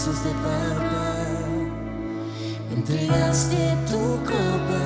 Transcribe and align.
brazos 0.00 0.24
de 0.24 0.32
entregaste 2.74 3.76
tu 3.86 4.00
copa 4.24 4.79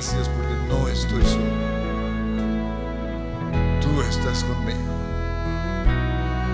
gracias 0.00 0.30
porque 0.30 0.54
no 0.66 0.88
estoy 0.88 1.22
solo. 1.24 1.44
Tú 3.82 4.00
estás 4.00 4.42
conmigo. 4.44 4.78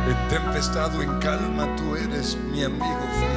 En 0.09 0.29
tempestad 0.29 0.93
o 0.97 1.03
en 1.03 1.17
calma, 1.21 1.69
tú 1.77 1.95
eres 1.95 2.37
mi 2.51 2.65
amigo 2.65 3.07
fiel. 3.21 3.31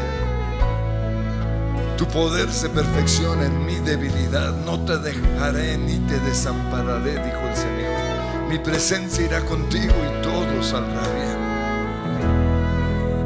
Tu 1.96 2.08
poder 2.08 2.50
se 2.52 2.70
perfecciona 2.70 3.46
en 3.46 3.64
mi 3.68 3.76
debilidad. 3.76 4.56
No 4.66 4.84
te 4.84 4.98
dejaré 4.98 5.78
ni 5.78 6.00
te 6.00 6.20
desampararé, 6.22 7.12
dijo 7.12 7.48
el 7.48 7.56
Señor. 7.56 8.50
Mi 8.50 8.58
presencia 8.58 9.26
irá 9.26 9.42
contigo 9.42 9.94
y 9.94 10.22
todo 10.24 10.64
saldrá 10.64 11.04
bien. 11.14 11.38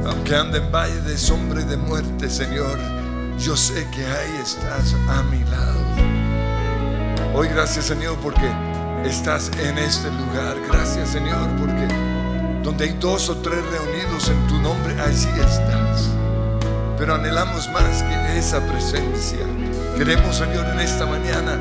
Aunque 0.05 0.35
ande 0.35 0.57
en 0.57 0.69
valle 0.69 0.99
de 1.01 1.17
sombra 1.17 1.61
y 1.61 1.65
de 1.65 1.77
muerte, 1.77 2.29
Señor, 2.29 2.77
yo 3.39 3.55
sé 3.55 3.87
que 3.91 4.05
ahí 4.05 4.35
estás 4.41 4.93
a 5.07 5.23
mi 5.23 5.45
lado. 5.45 6.22
Hoy 7.35 7.47
gracias, 7.47 7.85
Señor, 7.85 8.15
porque 8.21 8.47
estás 9.05 9.49
en 9.57 9.79
este 9.79 10.07
lugar. 10.11 10.55
Gracias, 10.67 11.09
Señor, 11.09 11.49
porque 11.59 11.87
donde 12.61 12.85
hay 12.85 12.93
dos 12.99 13.27
o 13.27 13.37
tres 13.37 13.59
reunidos 13.71 14.29
en 14.29 14.47
tu 14.47 14.59
nombre, 14.59 14.93
allí 15.01 15.29
estás. 15.41 16.11
Pero 16.95 17.15
anhelamos 17.15 17.67
más 17.71 18.03
que 18.03 18.37
esa 18.37 18.59
presencia. 18.67 19.39
Queremos, 19.97 20.37
Señor, 20.37 20.67
en 20.67 20.79
esta 20.79 21.07
mañana 21.07 21.57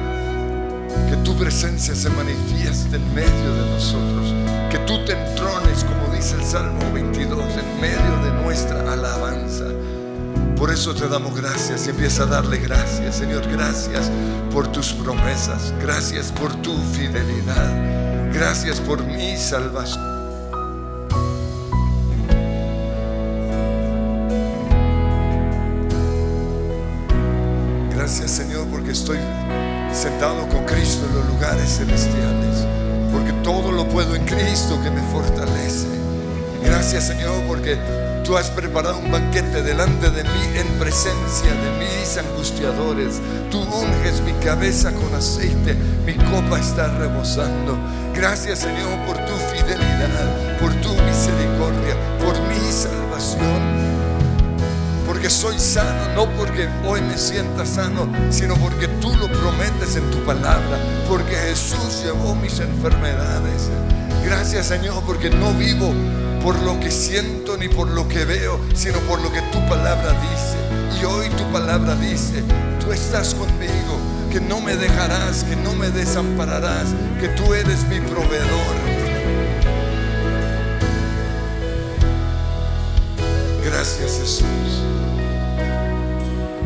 que 1.08 1.16
tu 1.24 1.34
presencia 1.38 1.94
se 1.94 2.10
manifieste 2.10 2.96
en 2.96 3.14
medio 3.14 3.54
de 3.54 3.70
nosotros. 3.70 4.34
Que 4.70 4.78
tú 4.80 5.02
te 5.06 5.12
entrones, 5.12 5.84
como 5.84 6.14
dice 6.14 6.34
el 6.36 6.44
Salmo 6.44 6.92
22, 6.92 7.44
en 7.56 7.80
medio 7.80 8.16
de 8.25 8.42
nuestra 8.42 8.92
alabanza. 8.92 9.64
Por 10.62 10.70
eso 10.70 10.94
te 10.94 11.09
damos 11.09 11.35
gracias 11.35 11.88
y 11.88 11.91
empieza 11.91 12.23
a 12.23 12.26
darle 12.26 12.59
gracias. 12.59 13.17
Señor, 13.17 13.43
gracias 13.50 14.09
por 14.53 14.70
tus 14.70 14.93
promesas. 14.93 15.75
Gracias 15.82 16.31
por 16.31 16.55
tu 16.62 16.73
fidelidad. 16.94 18.32
Gracias 18.32 18.79
por 18.79 19.05
mi 19.05 19.37
salvación. 19.37 20.00
Gracias 27.91 28.31
Señor 28.31 28.69
porque 28.69 28.93
estoy 28.93 29.19
sentado 29.93 30.47
con 30.47 30.64
Cristo 30.64 31.05
en 31.09 31.14
los 31.17 31.26
lugares 31.26 31.76
celestiales. 31.76 32.69
Porque 33.12 33.32
todo 33.43 33.73
lo 33.73 33.88
puedo 33.88 34.14
en 34.14 34.25
Cristo 34.25 34.81
que 34.81 34.93
me 34.93 35.03
fortalece. 35.11 35.88
Gracias 36.82 37.06
Señor 37.06 37.40
porque 37.46 37.79
tú 38.25 38.37
has 38.37 38.50
preparado 38.50 38.99
un 38.99 39.12
banquete 39.12 39.62
delante 39.62 40.11
de 40.11 40.25
mí 40.25 40.56
en 40.56 40.67
presencia 40.81 41.55
de 41.55 41.79
mis 41.79 42.19
angustiadores. 42.19 43.20
Tú 43.52 43.61
unges 43.61 44.20
mi 44.23 44.32
cabeza 44.44 44.90
con 44.90 45.14
aceite, 45.14 45.76
mi 46.05 46.14
copa 46.14 46.58
está 46.58 46.88
rebosando. 46.99 47.79
Gracias 48.12 48.58
Señor 48.58 48.99
por 49.06 49.17
tu 49.17 49.32
fidelidad, 49.55 50.58
por 50.58 50.75
tu 50.81 50.88
misericordia, 51.05 51.94
por 52.19 52.34
mi 52.49 52.73
salvación 52.73 53.93
porque 55.06 55.31
soy 55.31 55.56
sano, 55.61 56.14
no 56.17 56.37
porque 56.37 56.69
hoy 56.85 57.00
me 57.00 57.17
sienta 57.17 57.64
sano, 57.64 58.11
sino 58.31 58.56
porque 58.56 58.88
tú 58.88 59.14
lo 59.14 59.28
prometes 59.28 59.94
en 59.94 60.11
tu 60.11 60.19
palabra, 60.25 60.78
porque 61.08 61.37
Jesús 61.37 62.02
llevó 62.02 62.35
mis 62.35 62.58
enfermedades. 62.58 63.70
Gracias 64.24 64.66
Señor, 64.66 65.02
porque 65.06 65.30
no 65.30 65.52
vivo 65.52 65.92
por 66.42 66.60
lo 66.62 66.80
que 66.80 66.90
siento 66.90 67.56
ni 67.56 67.69
por 67.69 67.88
lo 67.88 68.08
que 68.08 68.24
veo, 68.24 68.58
sino 68.74 68.98
por 69.00 69.20
lo 69.20 69.30
que 69.32 69.40
tu 69.52 69.64
palabra 69.69 70.12
dice. 70.12 71.00
Y 71.00 71.04
hoy 71.04 71.28
tu 71.30 71.44
palabra 71.52 71.94
dice, 71.96 72.42
tú 72.80 72.92
estás 72.92 73.34
conmigo, 73.34 73.98
que 74.30 74.40
no 74.40 74.60
me 74.60 74.76
dejarás, 74.76 75.44
que 75.44 75.56
no 75.56 75.74
me 75.74 75.90
desampararás, 75.90 76.88
que 77.20 77.28
tú 77.28 77.54
eres 77.54 77.86
mi 77.88 78.00
proveedor. 78.00 79.02
Gracias 83.64 84.18
Jesús. 84.18 84.82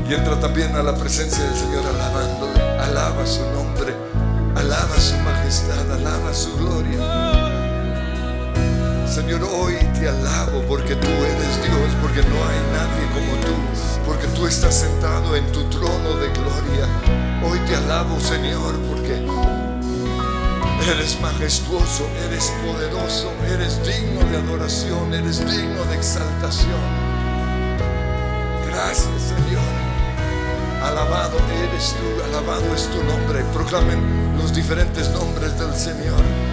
Y 0.08 0.14
entra 0.14 0.38
también 0.38 0.74
a 0.76 0.82
la 0.82 0.94
presencia 0.94 1.42
del 1.44 1.56
Señor 1.56 1.84
alabándole. 1.86 2.62
Alaba 2.80 3.26
su 3.26 3.42
nombre, 3.52 3.94
alaba 4.54 4.96
su 4.98 5.16
majestad, 5.18 5.92
alaba 5.92 6.32
su 6.32 6.56
gloria. 6.56 7.45
Señor, 9.16 9.42
hoy 9.44 9.76
te 9.98 10.10
alabo 10.10 10.60
porque 10.68 10.94
tú 10.94 11.06
eres 11.06 11.62
Dios, 11.64 11.90
porque 12.02 12.20
no 12.20 12.36
hay 12.36 12.60
nadie 12.70 13.06
como 13.14 13.32
tú, 13.46 13.54
porque 14.04 14.26
tú 14.36 14.46
estás 14.46 14.74
sentado 14.74 15.34
en 15.34 15.50
tu 15.52 15.64
trono 15.70 16.18
de 16.18 16.28
gloria. 16.28 16.86
Hoy 17.42 17.58
te 17.60 17.76
alabo, 17.76 18.20
Señor, 18.20 18.74
porque 18.90 19.26
eres 20.86 21.18
majestuoso, 21.22 22.06
eres 22.26 22.52
poderoso, 22.62 23.32
eres 23.50 23.80
digno 23.86 24.20
de 24.28 24.36
adoración, 24.36 25.14
eres 25.14 25.38
digno 25.38 25.82
de 25.84 25.96
exaltación. 25.96 26.84
Gracias, 28.66 29.32
Señor. 29.32 29.72
Alabado 30.84 31.38
eres 31.64 31.94
tú, 31.94 32.22
alabado 32.22 32.66
es 32.74 32.86
tu 32.90 33.02
nombre. 33.02 33.42
Proclamen 33.54 34.36
los 34.36 34.54
diferentes 34.54 35.08
nombres 35.08 35.58
del 35.58 35.74
Señor. 35.74 36.45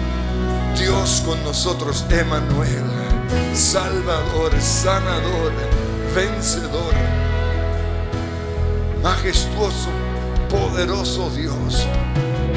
Dios 0.78 1.22
con 1.24 1.42
nosotros, 1.44 2.04
Emanuel, 2.10 2.84
Salvador, 3.54 4.52
Sanador, 4.60 5.52
Vencedor, 6.14 6.94
majestuoso, 9.02 9.90
poderoso 10.48 11.30
Dios. 11.30 11.86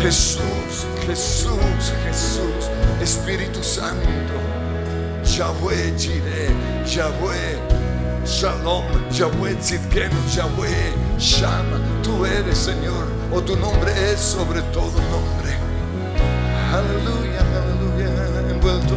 Jesús, 0.02 0.86
Jesús, 1.06 1.94
Jesús, 2.06 2.70
Espíritu 3.02 3.64
Santo, 3.64 4.38
Yahweh 5.24 5.92
Jireh, 5.98 6.54
Yahweh 6.86 7.58
Shalom, 8.26 8.84
Yahweh 9.10 9.56
Tzidkenu, 9.56 10.16
Yahweh 10.36 10.94
Shama. 11.18 11.80
Tú 12.04 12.26
eres 12.26 12.58
Señor, 12.58 13.08
o 13.34 13.42
tu 13.42 13.56
nombre 13.56 13.92
es 14.12 14.20
sobre 14.20 14.62
todo 14.74 14.92
nombre. 15.10 15.56
Aleluya, 16.74 17.44
envuelto. 18.68 18.96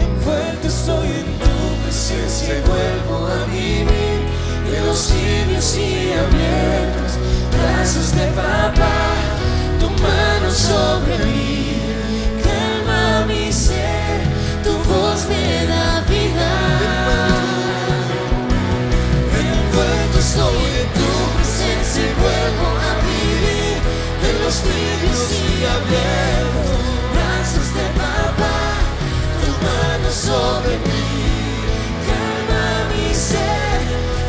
Envuelto 0.00 0.68
estoy 0.68 1.06
en 1.08 1.38
tu 1.38 1.82
presencia 1.82 2.58
y 2.58 2.62
vuelvo 2.62 3.26
a 3.26 3.44
vivir 3.52 4.20
en 4.74 4.86
los 4.86 5.08
tibios 5.08 5.76
y 5.76 6.12
abiertos 6.12 7.12
brazos 7.52 8.14
de 8.14 8.26
papá, 8.28 8.96
tu 9.78 9.90
mano 9.90 10.50
sobre 10.50 11.18
mí, 11.18 11.76
calma 12.42 13.26
mi 13.26 13.52
ser, 13.52 14.22
tu 14.62 14.72
voz 14.72 15.26
me 15.28 15.66
da 15.66 16.00
vida. 16.08 16.50
Envuelto 19.36 20.18
estoy 20.18 20.64
en 20.80 20.88
tu 20.98 21.10
presencia 21.36 22.02
y 22.02 22.14
vuelvo 22.22 22.68
a 22.80 22.92
vivir 23.04 23.76
en 24.28 24.44
los 24.44 24.56
tibios 24.62 25.30
y 25.30 25.64
abiertos 25.64 26.53
sobre 30.24 30.78
mí, 30.88 31.04
calma 32.08 32.66
mi 32.90 33.06
ser, 33.12 33.80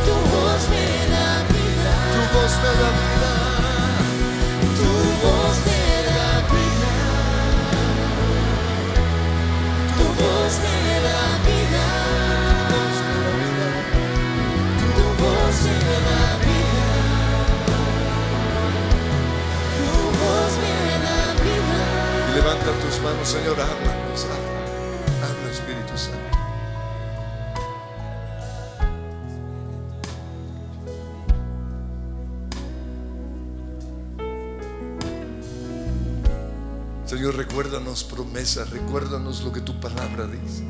tu 0.06 0.14
voz 0.34 0.62
me 0.74 0.88
da 1.14 1.30
vida. 1.54 1.96
Tu 2.14 2.22
voz 2.36 2.54
me 2.64 2.72
da 2.82 2.90
vida. 3.00 3.34
Tu 4.80 4.92
voz 5.24 5.56
me 5.68 5.84
da 6.18 6.32
vida. 6.52 6.96
Tu 9.98 10.06
voz 10.20 10.54
me 10.64 10.78
da 11.08 11.22
vida. 11.48 11.88
Tu 14.96 15.06
voz 15.22 15.56
me 15.66 15.80
da 16.08 16.24
vida. 16.46 16.90
Tu 19.78 19.90
voz 20.20 20.54
me 20.64 20.76
da 21.06 21.20
vida. 21.46 21.80
Levanta 22.36 22.70
tus 22.82 22.96
manos, 23.02 23.28
Señor, 23.30 23.58
habla, 23.62 23.94
Señor, 37.26 37.40
recuérdanos 37.40 38.04
promesas, 38.04 38.70
recuérdanos 38.70 39.44
lo 39.44 39.52
que 39.52 39.60
tu 39.60 39.80
palabra 39.80 40.28
dice. 40.28 40.64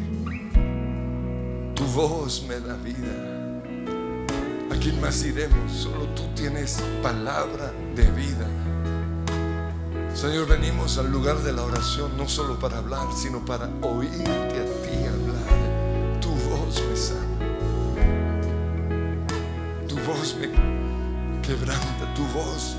Tu 1.76 1.84
voz 1.88 2.46
me 2.48 2.58
da 2.62 2.78
vida. 2.78 3.12
¿A 4.72 4.80
quién 4.80 5.02
más 5.02 5.22
iremos? 5.26 5.70
Solo 5.70 6.06
tú 6.16 6.24
tienes 6.34 6.82
palabra 7.04 7.74
de 7.94 8.10
vida. 8.12 8.48
Señor, 10.14 10.48
venimos 10.48 10.98
al 10.98 11.12
lugar 11.12 11.40
de 11.40 11.52
la 11.52 11.62
oración 11.62 12.16
no 12.16 12.26
solo 12.30 12.58
para 12.58 12.78
hablar, 12.78 13.06
sino 13.14 13.44
para 13.44 13.70
oírte 13.82 14.30
a 14.30 14.82
ti 14.82 15.08
hablar. 15.08 16.22
Tu 16.22 16.30
voz 16.30 16.82
me 16.90 16.96
sana. 16.96 17.38
Tu 19.90 19.96
voz 20.10 20.38
me 20.40 21.42
quebranta. 21.42 22.14
Tu 22.16 22.24
voz 22.28 22.78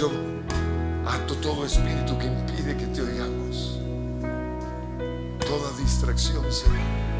yo 0.00 0.10
ato 1.04 1.34
todo 1.42 1.66
espíritu 1.66 2.16
que 2.16 2.26
impide 2.26 2.74
que 2.74 2.86
te 2.86 3.02
oigamos. 3.02 3.78
Toda 5.40 5.76
distracción, 5.76 6.50
Señor. 6.50 7.19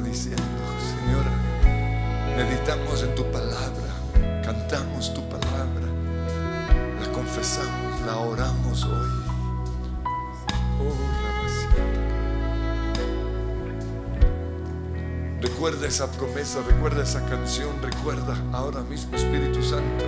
Diciendo. 0.00 0.42
Señora, 0.96 1.30
meditamos 2.36 3.02
en 3.02 3.14
tu 3.14 3.24
palabra, 3.30 4.42
cantamos 4.44 5.12
tu 5.14 5.22
palabra, 5.28 5.86
la 7.00 7.12
confesamos, 7.12 8.00
la 8.06 8.18
oramos 8.18 8.84
hoy. 8.84 9.10
Oh. 10.80 11.24
Recuerda 15.40 15.86
esa 15.86 16.10
promesa, 16.10 16.60
recuerda 16.66 17.02
esa 17.02 17.24
canción, 17.26 17.70
recuerda 17.82 18.36
ahora 18.52 18.80
mismo 18.82 19.14
Espíritu 19.16 19.62
Santo. 19.62 20.04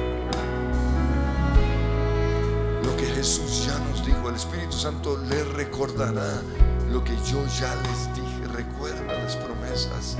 Lo 2.83 2.97
que 2.97 3.07
Jesús 3.07 3.66
ya 3.66 3.78
nos 3.90 4.05
dijo, 4.05 4.28
el 4.28 4.35
Espíritu 4.37 4.73
Santo 4.73 5.19
le 5.28 5.45
recordará 5.45 6.43
lo 6.90 7.05
que 7.05 7.14
yo 7.31 7.45
ya 7.61 7.75
les 7.75 8.14
dije. 8.14 8.47
Recuerda 8.52 9.15
promesas, 9.35 10.16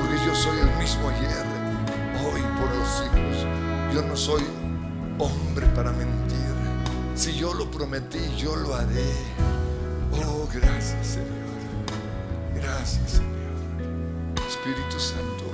porque 0.00 0.16
yo 0.24 0.34
soy 0.34 0.58
el 0.58 0.70
mismo 0.78 1.08
ayer, 1.08 1.46
hoy 2.24 2.40
por 2.58 2.74
los 2.74 2.88
siglos. 2.88 3.46
Yo 3.94 4.02
no 4.02 4.16
soy 4.16 4.42
hombre 5.18 5.66
para 5.68 5.92
mentir. 5.92 6.36
Si 7.14 7.34
yo 7.34 7.54
lo 7.54 7.70
prometí, 7.70 8.18
yo 8.36 8.56
lo 8.56 8.74
haré. 8.74 9.12
Oh, 10.24 10.48
gracias 10.52 11.06
Señor. 11.06 11.28
Gracias 12.54 13.10
Señor. 13.12 13.36
Espíritu 14.48 14.98
Santo. 14.98 15.46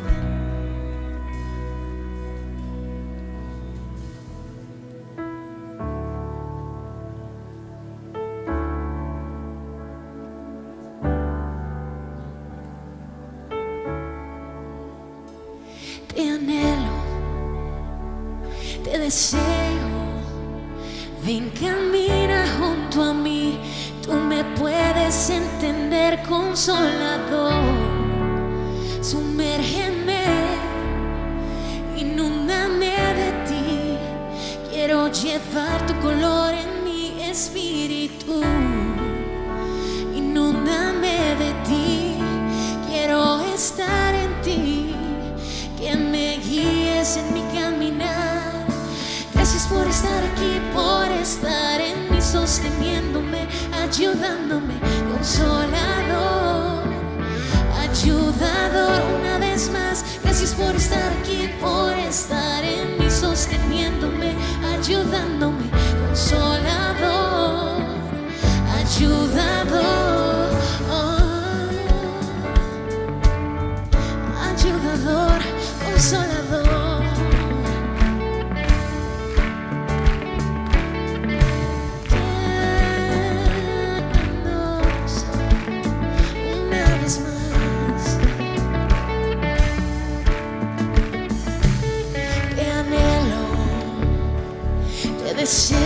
Deseo. 95.34 95.78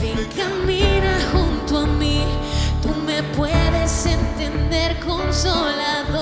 Ven, 0.00 0.28
camina 0.36 1.18
junto 1.32 1.78
a 1.78 1.86
mí. 1.86 2.22
Tú 2.82 2.94
me 3.06 3.22
puedes 3.22 4.06
entender, 4.06 4.98
consolador. 5.00 6.17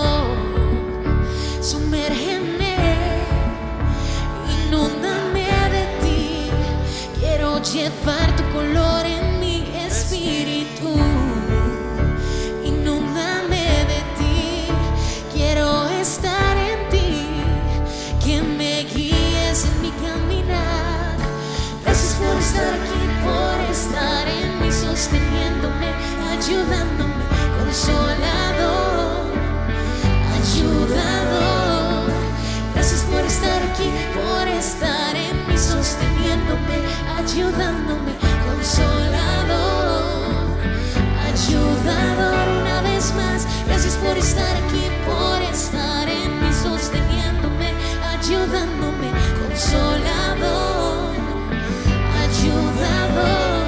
Ayudándome, 26.47 27.25
consolador, 27.59 29.27
ayudador. 30.39 32.13
Gracias 32.73 33.01
por 33.03 33.25
estar 33.25 33.63
aquí, 33.63 33.91
por 34.15 34.47
estar 34.47 35.17
en 35.17 35.49
mí, 35.49 35.59
sosteniéndome, 35.59 36.79
ayudándome, 37.19 38.13
consolador, 38.47 40.05
ayudador 41.27 42.49
una 42.63 42.81
vez 42.83 43.13
más. 43.15 43.47
Gracias 43.67 43.97
por 43.97 44.17
estar 44.17 44.57
aquí, 44.57 44.87
por 45.05 45.43
estar 45.43 46.09
en 46.09 46.41
mí, 46.41 46.53
sosteniéndome, 46.53 47.75
ayudándome, 48.15 49.11
consolador 49.41 51.17
ayudador. 52.23 53.67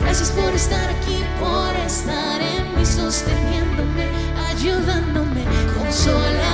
Gracias 0.00 0.30
por 0.30 0.52
estar 0.54 0.88
aquí, 0.90 1.17
por 1.38 1.74
estar 1.76 2.40
en 2.40 2.76
mí, 2.76 2.84
sosteniéndome, 2.84 4.06
ayudándome, 4.50 5.44
consolador, 5.74 6.47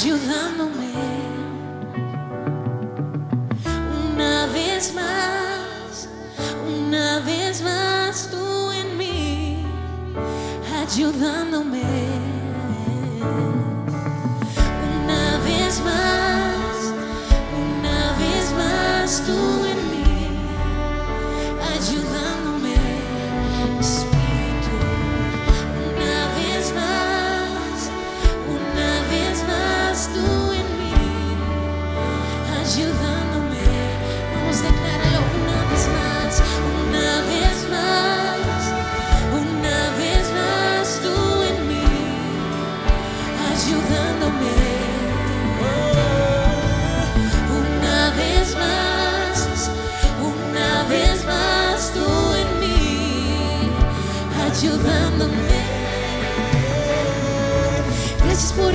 ayudándome. 0.00 0.94
Una 4.14 4.46
vez 4.46 4.94
más, 4.94 6.08
una 6.66 7.20
vez 7.20 7.62
más, 7.62 8.30
tú 8.30 8.72
en 8.72 8.96
mí, 8.96 9.66
ayudándome. 10.82 11.89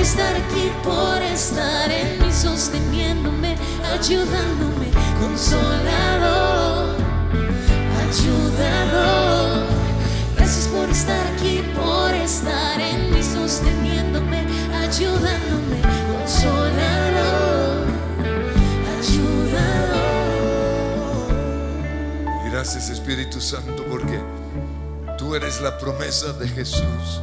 Estar 0.06 0.36
aquí, 0.36 0.70
por 0.84 1.20
estar 1.20 1.90
en 1.90 2.20
mí, 2.20 2.32
sosteniéndome, 2.32 3.56
ayudándome, 3.92 4.86
consolador, 5.20 6.94
ayudador. 8.06 9.66
Gracias 10.36 10.68
por 10.68 10.88
estar 10.90 11.26
aquí, 11.34 11.60
por 11.74 12.14
estar 12.14 12.80
en 12.80 13.12
mí, 13.12 13.20
sosteniéndome, 13.20 14.46
ayudándome, 14.74 15.82
consolador, 16.12 17.86
ayudador. 18.96 20.06
Gracias 22.48 22.90
Espíritu 22.90 23.40
Santo 23.40 23.84
porque 23.90 24.20
tú 25.18 25.34
eres 25.34 25.60
la 25.60 25.76
promesa 25.76 26.32
de 26.34 26.46
Jesús. 26.46 27.22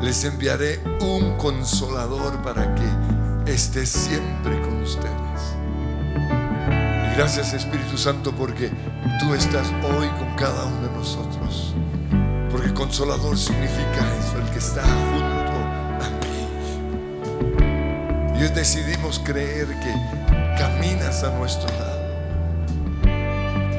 Les 0.00 0.24
enviaré 0.24 0.80
un 1.02 1.36
consolador 1.36 2.40
para 2.42 2.74
que 2.74 2.82
esté 3.52 3.84
siempre 3.84 4.58
con 4.62 4.80
ustedes. 4.82 5.10
Y 6.68 7.14
gracias 7.16 7.52
Espíritu 7.52 7.98
Santo 7.98 8.32
porque 8.32 8.70
tú 9.18 9.34
estás 9.34 9.70
hoy 9.82 10.08
con 10.18 10.34
cada 10.36 10.64
uno 10.64 10.88
de 10.88 10.96
nosotros. 10.96 11.74
Porque 12.50 12.72
consolador 12.72 13.36
significa 13.36 14.00
eso, 14.18 14.38
el 14.38 14.48
que 14.50 14.58
está 14.58 14.82
junto 14.82 15.52
a 16.02 16.08
mí. 16.22 16.48
Y 18.38 18.42
hoy 18.42 18.48
decidimos 18.54 19.18
creer 19.18 19.66
que 19.66 19.94
caminas 20.58 21.22
a 21.24 21.36
nuestro 21.36 21.68
lado, 21.78 22.00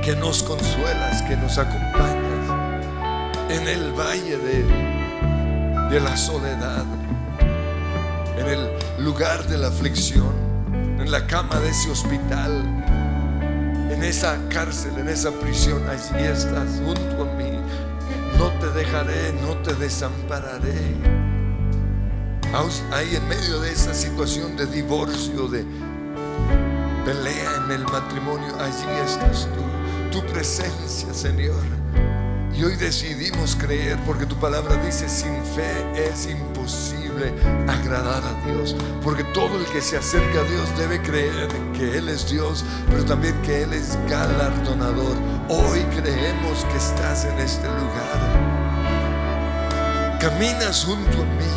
que 0.03 0.15
nos 0.15 0.43
consuelas, 0.43 1.23
que 1.23 1.35
nos 1.35 1.57
acompañas 1.57 2.21
en 3.49 3.67
el 3.67 3.91
valle 3.93 4.37
de 4.37 4.90
de 5.91 5.99
la 5.99 6.15
soledad, 6.15 6.85
en 8.37 8.47
el 8.47 9.03
lugar 9.03 9.45
de 9.47 9.57
la 9.57 9.67
aflicción, 9.67 10.31
en 10.71 11.11
la 11.11 11.27
cama 11.27 11.59
de 11.59 11.67
ese 11.67 11.91
hospital, 11.91 12.63
en 13.91 14.01
esa 14.01 14.37
cárcel, 14.47 14.93
en 14.97 15.09
esa 15.09 15.31
prisión, 15.31 15.83
allí 15.89 16.23
estás 16.25 16.79
junto 16.85 17.29
a 17.29 17.35
mí. 17.35 17.59
No 18.37 18.47
te 18.61 18.69
dejaré, 18.69 19.33
no 19.41 19.57
te 19.57 19.73
desampararé. 19.73 20.95
Ahí 22.93 23.13
en 23.13 23.27
medio 23.27 23.59
de 23.59 23.73
esa 23.73 23.93
situación 23.93 24.55
de 24.55 24.67
divorcio, 24.67 25.49
de 25.49 25.65
pelea 27.03 27.65
en 27.65 27.71
el 27.71 27.83
matrimonio, 27.83 28.55
allí 28.61 28.87
estás 29.05 29.49
tú, 30.09 30.21
tu 30.21 30.25
presencia, 30.27 31.13
Señor. 31.13 31.80
Y 32.61 32.63
hoy 32.63 32.75
decidimos 32.75 33.55
creer 33.55 33.97
porque 34.05 34.27
tu 34.27 34.35
palabra 34.35 34.75
dice, 34.85 35.09
sin 35.09 35.33
fe 35.55 35.83
es 35.95 36.27
imposible 36.27 37.33
agradar 37.67 38.21
a 38.23 38.45
Dios. 38.45 38.75
Porque 39.01 39.23
todo 39.33 39.57
el 39.57 39.65
que 39.65 39.81
se 39.81 39.97
acerca 39.97 40.41
a 40.41 40.43
Dios 40.43 40.69
debe 40.77 41.01
creer 41.01 41.47
que 41.75 41.97
Él 41.97 42.07
es 42.07 42.29
Dios, 42.29 42.63
pero 42.87 43.03
también 43.03 43.33
que 43.41 43.63
Él 43.63 43.73
es 43.73 43.97
galardonador. 44.07 45.17
Hoy 45.49 45.79
creemos 45.85 46.63
que 46.65 46.77
estás 46.77 47.25
en 47.25 47.39
este 47.39 47.65
lugar. 47.65 48.19
Caminas 50.19 50.85
junto 50.85 51.17
a 51.19 51.25
mí. 51.25 51.49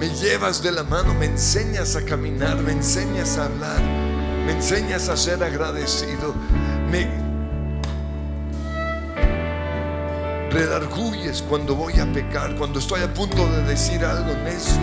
Me 0.00 0.08
llevas 0.16 0.64
de 0.64 0.72
la 0.72 0.82
mano, 0.82 1.14
me 1.14 1.26
enseñas 1.26 1.94
a 1.94 2.04
caminar, 2.04 2.56
me 2.56 2.72
enseñas 2.72 3.38
a 3.38 3.44
hablar, 3.44 3.80
me 4.46 4.50
enseñas 4.50 5.08
a 5.08 5.16
ser 5.16 5.44
agradecido. 5.44 6.34
Me 6.90 7.25
redarguyes 10.56 11.42
cuando 11.42 11.74
voy 11.74 12.00
a 12.00 12.10
pecar, 12.14 12.56
cuando 12.56 12.78
estoy 12.78 13.02
a 13.02 13.12
punto 13.12 13.46
de 13.46 13.62
decir 13.64 14.02
algo 14.02 14.32
necio. 14.42 14.80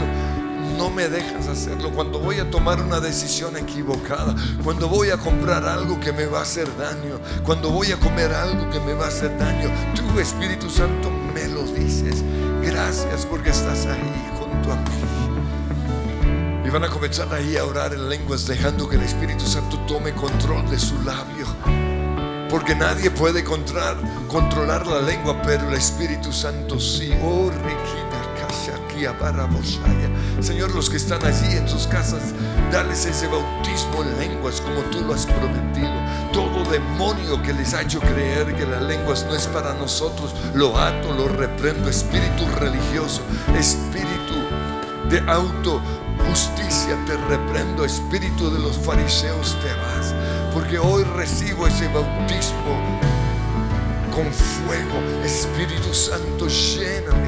No 0.78 0.92
me 0.92 1.10
dejas 1.10 1.48
hacerlo 1.48 1.90
cuando 1.92 2.20
voy 2.20 2.38
a 2.38 2.52
tomar 2.52 2.80
una 2.80 3.00
decisión 3.00 3.58
equivocada, 3.58 4.36
cuando 4.64 4.88
voy 4.88 5.10
a 5.10 5.18
comprar 5.18 5.66
algo 5.66 6.00
que 6.00 6.14
me 6.14 6.28
va 6.28 6.40
a 6.40 6.42
hacer 6.44 6.68
daño, 6.78 7.20
cuando 7.44 7.72
voy 7.72 7.92
a 7.92 8.00
comer 8.00 8.32
algo 8.34 8.70
que 8.70 8.80
me 8.82 8.94
va 8.94 9.06
a 9.06 9.08
hacer 9.08 9.36
daño. 9.40 9.70
Tú, 9.96 10.20
Espíritu 10.20 10.70
Santo, 10.70 11.10
me 11.34 11.48
lo 11.48 11.64
dices. 11.64 12.24
Gracias 12.62 13.26
porque 13.26 13.50
estás 13.50 13.88
ahí 13.88 14.32
junto 14.38 14.72
a 14.72 14.76
mí. 14.76 16.68
Y 16.68 16.70
van 16.70 16.84
a 16.84 16.90
comenzar 16.90 17.34
ahí 17.34 17.58
a 17.58 17.66
orar 17.66 17.94
en 17.94 18.10
lenguas, 18.10 18.46
dejando 18.46 18.88
que 18.88 18.98
el 18.98 19.04
Espíritu 19.04 19.46
Santo 19.48 19.80
tome 19.88 20.14
control 20.14 20.70
de 20.70 20.78
su 20.78 21.02
labio. 21.02 21.43
Porque 22.54 22.76
nadie 22.76 23.10
puede 23.10 23.44
controlar, 23.44 24.86
la 24.86 25.02
lengua, 25.02 25.42
pero 25.42 25.70
el 25.70 25.74
Espíritu 25.74 26.32
Santo 26.32 26.80
sí. 26.80 27.12
Oh, 27.24 27.50
Señor, 30.40 30.76
los 30.76 30.88
que 30.88 30.98
están 30.98 31.26
allí 31.26 31.58
en 31.58 31.68
sus 31.68 31.88
casas, 31.88 32.22
dales 32.72 33.08
ese 33.08 33.26
bautismo 33.26 34.04
en 34.04 34.20
lenguas 34.20 34.62
como 34.62 34.82
tú 34.92 35.02
lo 35.02 35.16
has 35.16 35.26
prometido. 35.26 35.90
Todo 36.32 36.64
demonio 36.70 37.42
que 37.42 37.54
les 37.54 37.74
ha 37.74 37.82
hecho 37.82 38.00
creer 38.00 38.56
que 38.56 38.68
las 38.68 38.84
lenguas 38.84 39.26
no 39.26 39.34
es 39.34 39.48
para 39.48 39.74
nosotros, 39.74 40.36
lo 40.54 40.78
ato, 40.78 41.12
lo 41.12 41.30
reprendo. 41.30 41.90
Espíritu 41.90 42.46
religioso, 42.60 43.24
espíritu 43.58 44.36
de 45.10 45.20
auto 45.28 45.82
justicia, 46.30 47.04
te 47.08 47.18
reprendo. 47.18 47.84
Espíritu 47.84 48.52
de 48.52 48.60
los 48.60 48.78
fariseos, 48.78 49.58
te 49.60 49.74
vas 49.74 50.14
porque 50.54 50.78
hoy 50.80 51.04
recibo 51.04 51.68
ese 51.68 51.88
bautismo 51.88 53.00
con 54.14 54.32
fuego. 54.32 55.00
Espíritu 55.24 55.94
Santo, 55.94 56.48
lléname. 56.48 57.24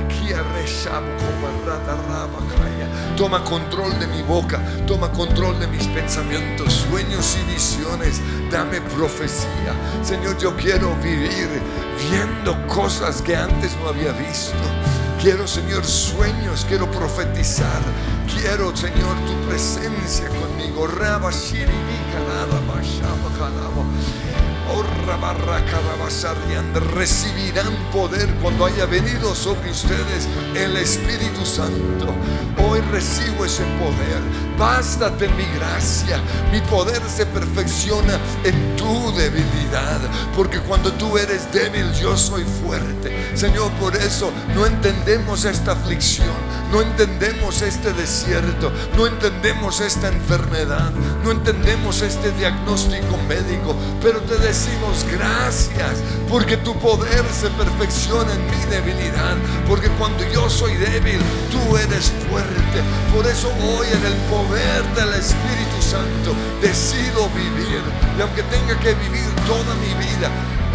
Toma 3.18 3.42
control 3.46 3.98
de 3.98 4.08
mi 4.08 4.22
boca, 4.24 4.62
toma 4.86 5.10
control 5.10 5.58
de 5.58 5.68
mis 5.68 5.88
pensamientos, 5.88 6.86
sueños 6.90 7.38
y 7.42 7.54
visiones. 7.54 8.22
Dame 8.52 8.82
profecía. 8.82 9.74
Señor, 10.04 10.38
yo 10.38 10.54
quiero 10.58 10.94
vivir 10.98 11.48
viendo 12.10 12.68
cosas 12.68 13.22
que 13.22 13.38
antes 13.38 13.78
no 13.78 13.88
había 13.88 14.12
visto. 14.12 14.58
Quiero, 15.22 15.48
Señor, 15.48 15.86
sueños, 15.86 16.66
quiero 16.68 16.92
profetizar. 16.92 17.82
Quiero, 18.28 18.76
Señor, 18.76 19.16
tu 19.26 19.48
presencia 19.48 20.28
conmigo. 20.30 20.56
Recibirán 26.96 27.74
poder 27.92 28.28
cuando 28.42 28.66
haya 28.66 28.86
venido 28.86 29.36
sobre 29.36 29.70
ustedes 29.70 30.28
el 30.56 30.76
Espíritu 30.78 31.46
Santo. 31.46 32.14
Hoy 32.64 32.80
recibo 32.92 33.46
ese 33.46 33.64
poder. 33.80 34.22
Bástate 34.58 35.28
mi 35.30 35.44
gracia. 35.58 36.20
Mi 36.52 36.62
poder 36.62 37.02
se 37.04 37.26
perfecciona 37.26 38.20
en 38.44 38.76
tu 38.76 39.12
debilidad. 39.16 40.00
Porque 40.36 40.60
cuando 40.60 40.92
tú 40.94 41.18
eres 41.18 41.52
débil, 41.52 41.92
yo 41.94 42.18
soy 42.18 42.44
fuerte. 42.44 43.36
Señor, 43.36 43.72
por 43.74 43.96
eso 43.96 44.32
no 44.56 44.66
entendemos 44.66 45.46
esta 45.46 45.74
aflicción. 45.74 46.45
No 46.76 46.82
entendemos 46.82 47.62
este 47.62 47.94
desierto. 47.94 48.70
No 48.98 49.08
entendemos 49.08 49.80
esta 49.80 50.10
enfermedad. 50.10 50.92
No 51.24 51.32
entendemos 51.32 52.02
este 52.02 52.34
diagnóstico 52.34 53.16
médico. 53.30 53.74
Pero 54.02 54.20
te 54.20 54.36
decimos 54.40 55.06
gracias. 55.10 56.04
Porque 56.28 56.58
tu 56.58 56.78
poder 56.80 57.24
se 57.32 57.48
perfecciona 57.52 58.34
en 58.34 58.46
mi 58.48 58.66
debilidad. 58.70 59.38
Porque 59.70 59.88
cuando 59.92 60.22
yo 60.34 60.50
soy 60.50 60.76
débil, 60.76 61.22
tú 61.50 61.78
eres 61.78 62.12
fuerte. 62.30 62.84
Por 63.16 63.26
eso 63.26 63.48
hoy 63.48 63.88
en 63.88 64.06
el 64.06 64.18
poder 64.28 64.84
del 64.96 65.14
Espíritu 65.14 65.80
Santo 65.80 66.36
decido 66.62 67.30
vivir. 67.30 67.84
Y 68.18 68.22
aunque 68.22 68.44
tenga 68.44 68.78
que 68.82 68.94
vivir 68.96 69.30
toda 69.48 69.76
mi 69.76 69.94
vida 69.94 70.30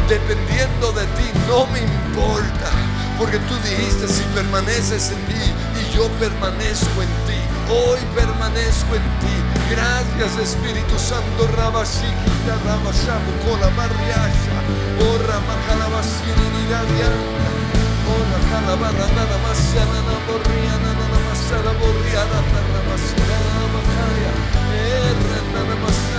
dependiendo 0.08 0.90
de 0.92 1.04
ti, 1.04 1.30
no 1.46 1.66
me 1.66 1.78
importa. 1.80 2.70
Porque 3.16 3.38
tú 3.38 3.54
dijiste, 3.62 4.08
si 4.08 4.22
permaneces 4.34 5.12
en 5.12 5.28
mí 5.28 5.54
yo 5.94 6.08
permanezco 6.18 7.02
en 7.02 7.12
ti, 7.26 7.40
hoy 7.68 8.00
permanezco 8.14 8.94
en 8.94 9.06
ti. 9.20 9.34
Gracias 9.70 10.38
Espíritu 10.38 10.98
Santo, 10.98 11.46
Rabashikita, 11.56 12.54
Rabashabu, 12.66 13.30
Kola 13.44 13.70
Mariasha, 13.78 14.58
Ora 14.98 15.38
Makalabasini, 15.46 16.46
Nigadiana, 16.54 17.20
Ora 18.14 18.38
Calabarra, 18.50 19.06
Nana 19.16 19.38
Masiana, 19.46 20.00
Borriana, 20.26 20.90
Nana 20.98 21.18
Masala, 21.26 21.72
Borriana, 21.80 22.38
Nana 22.52 22.80
Masala, 22.88 23.38
Macaya, 23.74 24.32
Erra, 24.74 25.38
Nana 25.54 25.76
Masando, 25.82 26.09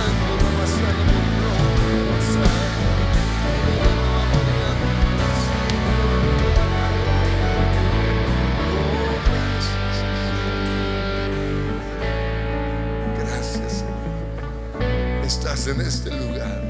Estás 15.34 15.66
en 15.66 15.80
este 15.80 16.10
lugar. 16.10 16.62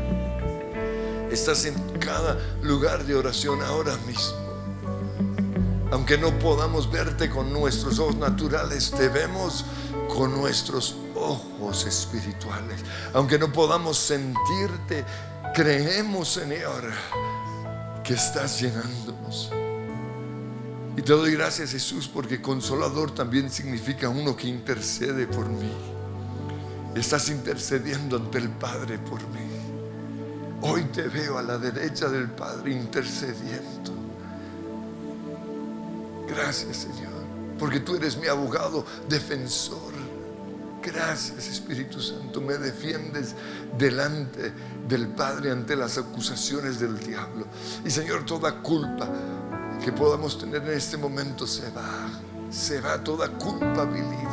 Estás 1.32 1.64
en 1.64 1.74
cada 1.98 2.38
lugar 2.62 3.04
de 3.04 3.16
oración 3.16 3.60
ahora 3.60 3.96
mismo. 4.06 4.38
Aunque 5.90 6.16
no 6.16 6.38
podamos 6.38 6.88
verte 6.88 7.28
con 7.28 7.52
nuestros 7.52 7.98
ojos 7.98 8.14
naturales, 8.16 8.92
te 8.92 9.08
vemos 9.08 9.64
con 10.08 10.30
nuestros 10.40 10.94
ojos 11.16 11.84
espirituales. 11.86 12.80
Aunque 13.14 13.36
no 13.36 13.52
podamos 13.52 13.98
sentirte, 13.98 15.04
creemos, 15.52 16.28
Señor, 16.28 16.84
que 18.04 18.14
estás 18.14 18.60
llenándonos. 18.60 19.50
Y 20.96 21.02
te 21.02 21.12
doy 21.12 21.32
gracias, 21.32 21.72
Jesús, 21.72 22.06
porque 22.06 22.40
consolador 22.40 23.12
también 23.12 23.50
significa 23.50 24.08
uno 24.08 24.36
que 24.36 24.46
intercede 24.46 25.26
por 25.26 25.48
mí. 25.48 26.01
Estás 26.94 27.28
intercediendo 27.30 28.16
ante 28.16 28.38
el 28.38 28.50
Padre 28.50 28.98
por 28.98 29.20
mí. 29.28 29.40
Hoy 30.60 30.84
te 30.84 31.02
veo 31.02 31.38
a 31.38 31.42
la 31.42 31.58
derecha 31.58 32.08
del 32.08 32.28
Padre 32.30 32.72
intercediendo. 32.72 33.92
Gracias, 36.28 36.76
Señor, 36.76 37.12
porque 37.58 37.80
tú 37.80 37.96
eres 37.96 38.16
mi 38.16 38.26
abogado, 38.26 38.84
defensor. 39.08 39.92
Gracias, 40.82 41.48
Espíritu 41.48 42.00
Santo, 42.00 42.40
me 42.40 42.54
defiendes 42.54 43.34
delante 43.78 44.52
del 44.88 45.08
Padre 45.08 45.50
ante 45.50 45.76
las 45.76 45.96
acusaciones 45.96 46.78
del 46.78 46.98
diablo. 46.98 47.46
Y 47.84 47.90
Señor, 47.90 48.26
toda 48.26 48.60
culpa 48.60 49.08
que 49.82 49.92
podamos 49.92 50.38
tener 50.38 50.62
en 50.62 50.76
este 50.76 50.96
momento 50.96 51.46
se 51.46 51.70
va. 51.70 52.10
Se 52.50 52.80
va 52.80 53.02
toda 53.02 53.28
culpabilidad. 53.28 54.31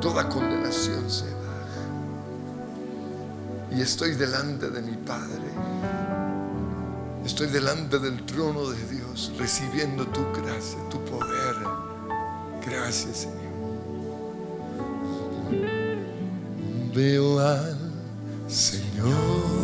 Toda 0.00 0.28
condenación 0.28 1.10
se 1.10 1.24
va. 1.24 1.38
Y 3.76 3.80
estoy 3.80 4.14
delante 4.14 4.70
de 4.70 4.80
mi 4.82 4.96
Padre. 4.96 5.48
Estoy 7.24 7.48
delante 7.48 7.98
del 7.98 8.24
trono 8.24 8.70
de 8.70 8.86
Dios, 8.86 9.32
recibiendo 9.38 10.06
tu 10.06 10.20
gracia, 10.32 10.78
tu 10.88 11.04
poder. 11.04 11.56
Gracias, 12.64 13.18
Señor. 13.18 13.38
Veo 16.94 17.38
al 17.40 17.76
Señor. 18.48 19.57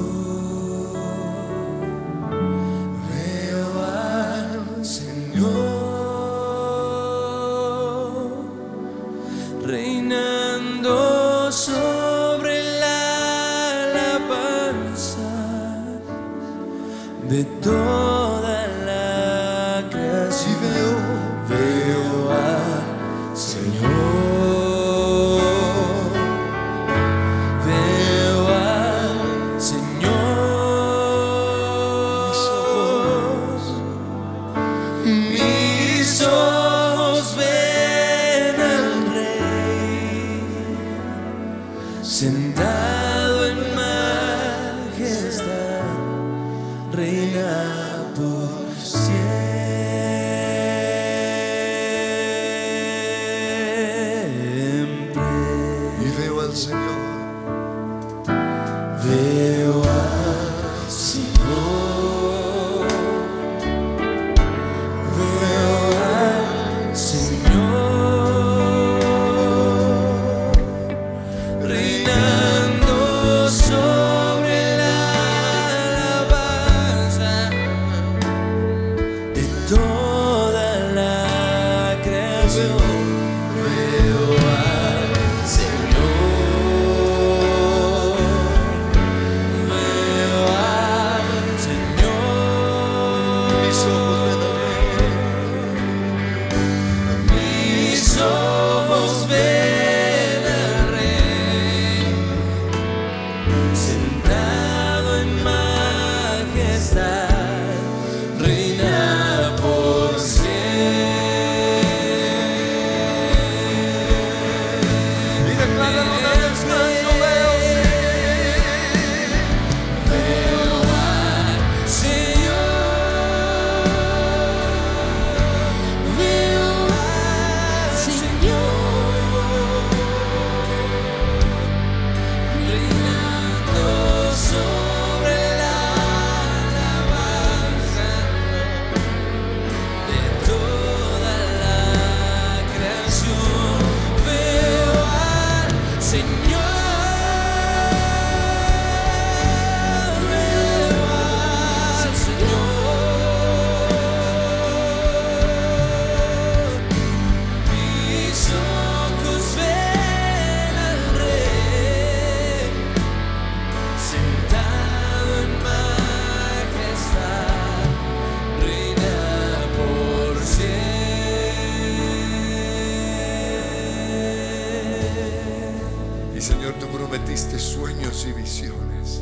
Y 178.26 178.32
visiones. 178.32 179.20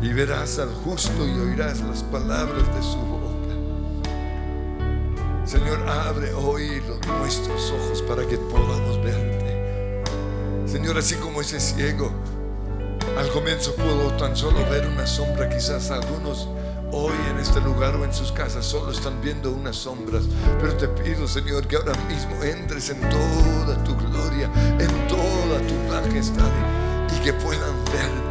Y 0.00 0.12
verás 0.12 0.58
al 0.58 0.72
justo 0.84 1.26
y 1.26 1.38
oirás 1.38 1.80
las 1.80 2.02
palabras 2.04 2.66
de 2.74 2.82
su 2.82 2.98
boca. 2.98 3.22
Señor, 5.44 5.88
abre 5.88 6.32
hoy 6.34 6.80
los, 6.88 7.06
nuestros 7.06 7.72
ojos 7.72 8.02
para 8.02 8.26
que 8.26 8.38
podamos 8.38 9.02
verte. 9.04 10.02
Señor, 10.66 10.98
así 10.98 11.16
como 11.16 11.40
ese 11.40 11.60
ciego, 11.60 12.10
al 13.18 13.28
comienzo 13.30 13.74
pudo 13.74 14.10
tan 14.16 14.34
solo 14.36 14.58
ver 14.70 14.86
una 14.86 15.06
sombra, 15.06 15.48
quizás 15.48 15.90
algunos 15.90 16.48
hoy 16.92 17.14
en 17.30 17.38
este 17.38 17.60
lugar 17.60 17.96
o 17.96 18.04
en 18.04 18.12
sus 18.12 18.30
casas 18.32 18.64
solo 18.66 18.92
están 18.92 19.20
viendo 19.20 19.50
unas 19.50 19.76
sombras. 19.76 20.24
Pero 20.60 20.74
te 20.76 20.88
pido, 20.88 21.26
Señor, 21.26 21.66
que 21.66 21.76
ahora 21.76 21.94
mismo 22.08 22.42
entres 22.42 22.90
en 22.90 23.00
toda 23.00 23.82
tu 23.84 23.96
gloria, 23.96 24.50
en 24.78 25.08
toda 25.08 25.58
tu 25.66 25.74
majestad 25.90 26.50
y 27.16 27.20
que 27.24 27.32
puedan 27.32 27.84
verte, 27.86 28.21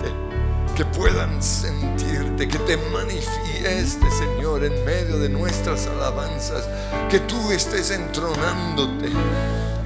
que 0.82 0.86
puedan 0.98 1.44
sentirte, 1.44 2.48
que 2.48 2.58
te 2.58 2.76
manifiestes, 2.76 4.00
Señor, 4.17 4.63
en 4.63 4.84
medio 4.84 5.20
de 5.20 5.30
nuestras 5.30 5.86
alabanzas, 5.86 6.67
que 7.08 7.20
tú 7.20 7.52
estés 7.52 7.91
entronándote. 7.91 9.10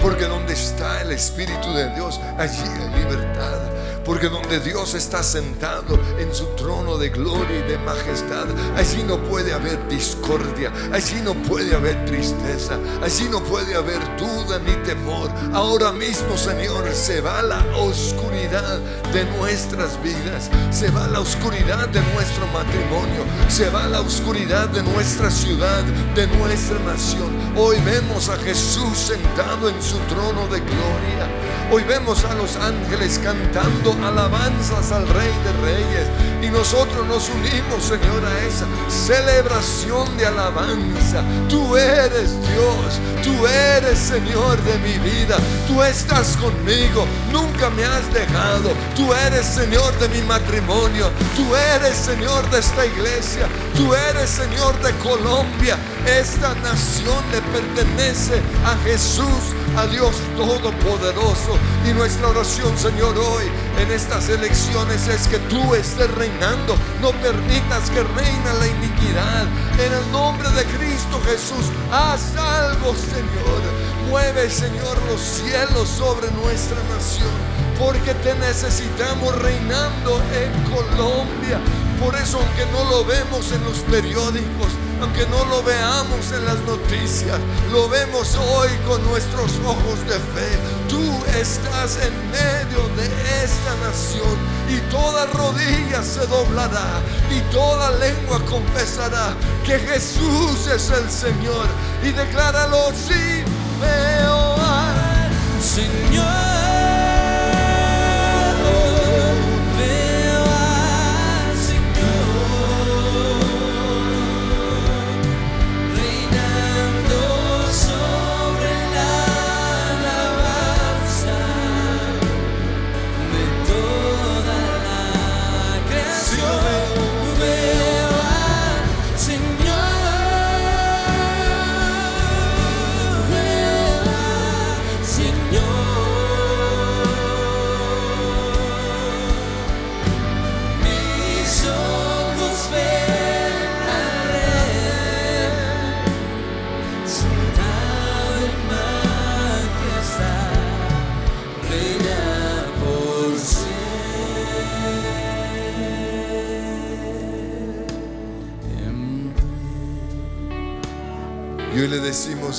Porque 0.02 0.24
donde 0.24 0.54
está 0.54 1.02
el 1.02 1.12
Espíritu 1.12 1.74
de 1.74 1.94
Dios, 1.96 2.22
allí 2.38 2.62
hay 2.62 3.04
libertad. 3.04 3.75
Porque 4.06 4.30
donde 4.30 4.60
Dios 4.60 4.94
está 4.94 5.24
sentado 5.24 6.00
en 6.20 6.34
su 6.34 6.46
trono 6.56 6.98
de 6.98 7.10
gloria 7.10 7.60
y 7.60 7.64
de 7.64 7.78
majestad, 7.80 8.46
allí 8.76 9.04
no 9.04 9.18
puede 9.18 9.54
haber 9.54 9.88
discordia, 9.88 10.72
allí 10.94 11.22
no 11.24 11.34
puede 11.34 11.76
haber 11.76 12.06
tristeza, 12.06 12.78
allí 13.02 13.28
no 13.30 13.44
puede 13.44 13.76
haber 13.76 14.00
duda 14.18 14.60
ni 14.60 14.74
temor. 14.86 15.32
Ahora 15.54 15.92
mismo, 15.92 16.38
Señor, 16.38 16.88
se 16.94 17.22
va 17.22 17.42
la 17.42 17.66
oscuridad 17.78 18.80
de 19.12 19.26
nuestras 19.38 20.02
vidas, 20.04 20.52
se 20.72 20.92
va 20.92 21.08
la 21.08 21.20
oscuridad 21.20 21.88
de 21.90 22.02
nuestro 22.14 22.46
matrimonio, 22.54 23.24
se 23.48 23.70
va 23.70 23.88
la 23.88 24.02
oscuridad 24.02 24.70
de 24.70 24.84
nuestra 24.84 25.32
ciudad, 25.32 25.84
de 26.16 26.28
nuestra 26.28 26.78
nación. 26.80 27.36
Hoy 27.58 27.78
vemos 27.82 28.30
a 28.30 28.38
Jesús 28.38 28.98
sentado 28.98 29.70
en 29.70 29.82
su 29.82 29.98
trono 30.10 30.48
de 30.48 30.60
gloria. 30.60 31.45
Hoy 31.72 31.84
vemos 31.84 32.24
a 32.26 32.36
los 32.36 32.56
ángeles 32.58 33.20
cantando 33.24 33.94
alabanzas 34.06 34.92
al 34.92 35.08
Rey 35.08 35.32
de 35.44 35.52
Reyes. 35.66 36.08
Y 36.42 36.50
nosotros 36.52 37.08
nos 37.08 37.28
unimos, 37.30 37.84
Señor, 37.84 38.24
a 38.24 38.46
esa 38.46 38.68
celebración 38.88 40.16
de 40.16 40.28
alabanza. 40.28 41.24
Tú 41.50 41.76
eres 41.76 42.40
Dios, 42.42 43.00
tú 43.24 43.48
eres 43.48 43.98
Señor 43.98 44.62
de 44.62 44.78
mi 44.78 45.00
vida. 45.00 45.38
Tú 45.68 45.82
estás 45.82 46.38
conmigo, 46.38 47.08
nunca 47.32 47.72
me 47.72 47.84
has 47.84 48.14
dejado. 48.14 48.70
Tú 48.96 49.12
eres 49.14 49.46
Señor 49.48 49.98
de 49.98 50.08
mi 50.10 50.22
matrimonio. 50.22 51.10
Tú 51.36 51.56
eres 51.56 51.96
Señor 51.96 52.48
de 52.52 52.60
esta 52.60 52.86
iglesia. 52.86 53.48
Tú 53.76 53.94
eres 53.94 54.30
Señor 54.30 54.80
de 54.82 54.92
Colombia. 55.00 55.78
Esta 56.06 56.56
nación 56.56 57.22
le 57.32 57.42
pertenece 57.42 58.42
a 58.66 58.78
Jesús, 58.86 59.54
a 59.76 59.86
Dios 59.88 60.16
Todopoderoso. 60.38 61.60
Y 61.86 61.92
nuestra 61.92 62.30
oración, 62.30 62.78
Señor, 62.78 63.18
hoy 63.18 63.44
en 63.78 63.92
estas 63.92 64.30
elecciones 64.30 65.10
es 65.10 65.28
que 65.28 65.40
tú 65.50 65.76
estés 65.76 66.10
reinando. 66.16 66.78
No 67.02 67.12
permitas 67.22 67.90
que 67.90 68.02
reina 68.02 68.54
la 68.60 68.68
iniquidad. 68.68 69.44
En 69.78 69.92
el 69.92 70.12
nombre 70.14 70.50
de 70.52 70.64
Cristo 70.78 71.22
Jesús, 71.26 71.66
haz 71.92 72.34
algo, 72.38 72.96
Señor. 72.96 73.62
Mueve, 74.10 74.50
Señor, 74.50 74.98
los 75.10 75.20
cielos 75.20 75.90
sobre 75.90 76.32
nuestra 76.32 76.78
nación. 76.96 77.36
Porque 77.78 78.14
te 78.14 78.34
necesitamos 78.36 79.36
reinando 79.42 80.22
en 80.32 80.64
Colombia. 80.74 81.60
Por 82.00 82.16
eso, 82.16 82.40
aunque 82.40 82.66
no 82.72 82.90
lo 82.90 83.06
vemos 83.06 83.52
en 83.52 83.64
los 83.64 83.80
periódicos, 83.80 84.72
aunque 85.02 85.26
no 85.28 85.46
lo 85.46 85.64
veamos 85.64 86.32
en 86.32 86.46
las 86.46 86.60
noticias, 86.62 87.40
lo 87.72 87.90
vemos 87.90 88.36
hoy 88.36 88.70
con 88.88 89.04
nuestros 89.06 89.52
ojos 89.66 90.00
de 90.08 90.16
fe. 90.16 90.60
Tú 90.90 91.24
estás 91.40 91.98
en 91.98 92.14
medio 92.32 92.88
de 92.96 93.06
esta 93.44 93.76
nación 93.84 94.38
y 94.70 94.80
toda 94.92 95.26
rodilla 95.28 96.04
se 96.04 96.26
doblará 96.28 97.02
y 97.30 97.40
toda 97.54 97.92
lengua 97.92 98.40
confesará 98.46 99.34
que 99.66 99.80
Jesús 99.80 100.68
es 100.68 100.90
el 100.90 101.10
Señor. 101.10 101.68
Y 102.04 102.12
decláralo, 102.12 102.92
sí, 102.92 103.44
veo 103.82 104.56
al 104.56 105.62
Señor, 105.62 106.45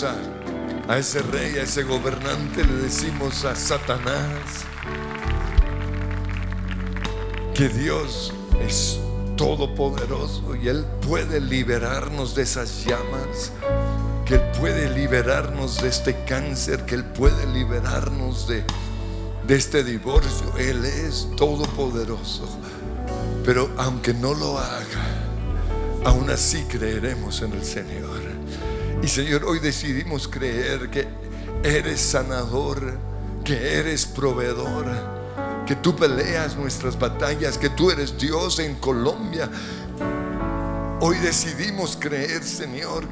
a 0.03 0.99
ese 0.99 1.23
rey, 1.23 1.57
a 1.57 1.63
ese 1.63 1.83
gobernante, 1.83 2.63
le 2.65 2.75
decimos 2.83 3.47
a 3.47 3.57
Satanás 3.57 4.65
que 7.55 7.71
Dios 7.71 8.35
es 8.61 8.99
todopoderoso 9.37 10.55
y 10.55 10.69
Él 10.69 10.85
puede 11.01 11.41
liberarnos 11.41 12.35
de 12.35 12.43
esas 12.43 12.85
llamas, 12.85 13.53
que 14.27 14.35
Él 14.35 14.43
puede 14.61 14.91
liberarnos 14.91 15.81
de 15.81 15.89
este 15.89 16.25
cáncer, 16.25 16.85
que 16.85 16.97
Él 16.97 17.05
puede 17.05 17.47
liberarnos 17.47 18.47
de, 18.49 18.65
de 19.47 19.57
este 19.57 19.83
divorcio. 19.83 20.53
Él 20.59 20.85
es 20.85 21.27
todopoderoso. 21.37 22.47
Pero 23.47 23.71
aunque 23.79 24.13
no 24.13 24.35
lo 24.35 24.59
haga, 24.59 26.05
aún 26.05 26.29
así 26.29 26.65
creeremos 26.65 27.41
en 27.41 27.53
el 27.53 27.65
Señor. 27.65 28.36
Y 29.03 29.09
Señor, 29.09 29.45
hoy 29.45 29.59
decidimos 29.61 30.27
creer 30.27 30.91
que 30.91 31.07
eres 31.63 32.01
sanador, 32.01 32.99
que 33.45 33.79
eres 33.79 34.07
proveedor, 34.07 34.87
que 35.67 35.77
tú 35.77 35.95
peleas 35.95 36.57
nuestras 36.57 36.99
batallas, 36.99 37.59
que 37.59 37.69
tú 37.71 37.91
eres 37.91 38.17
Dios 38.19 38.59
en 38.59 38.75
Colombia. 38.77 39.51
Hoy 41.01 41.19
decidimos 41.19 41.97
creer, 42.01 42.43
Señor, 42.43 43.05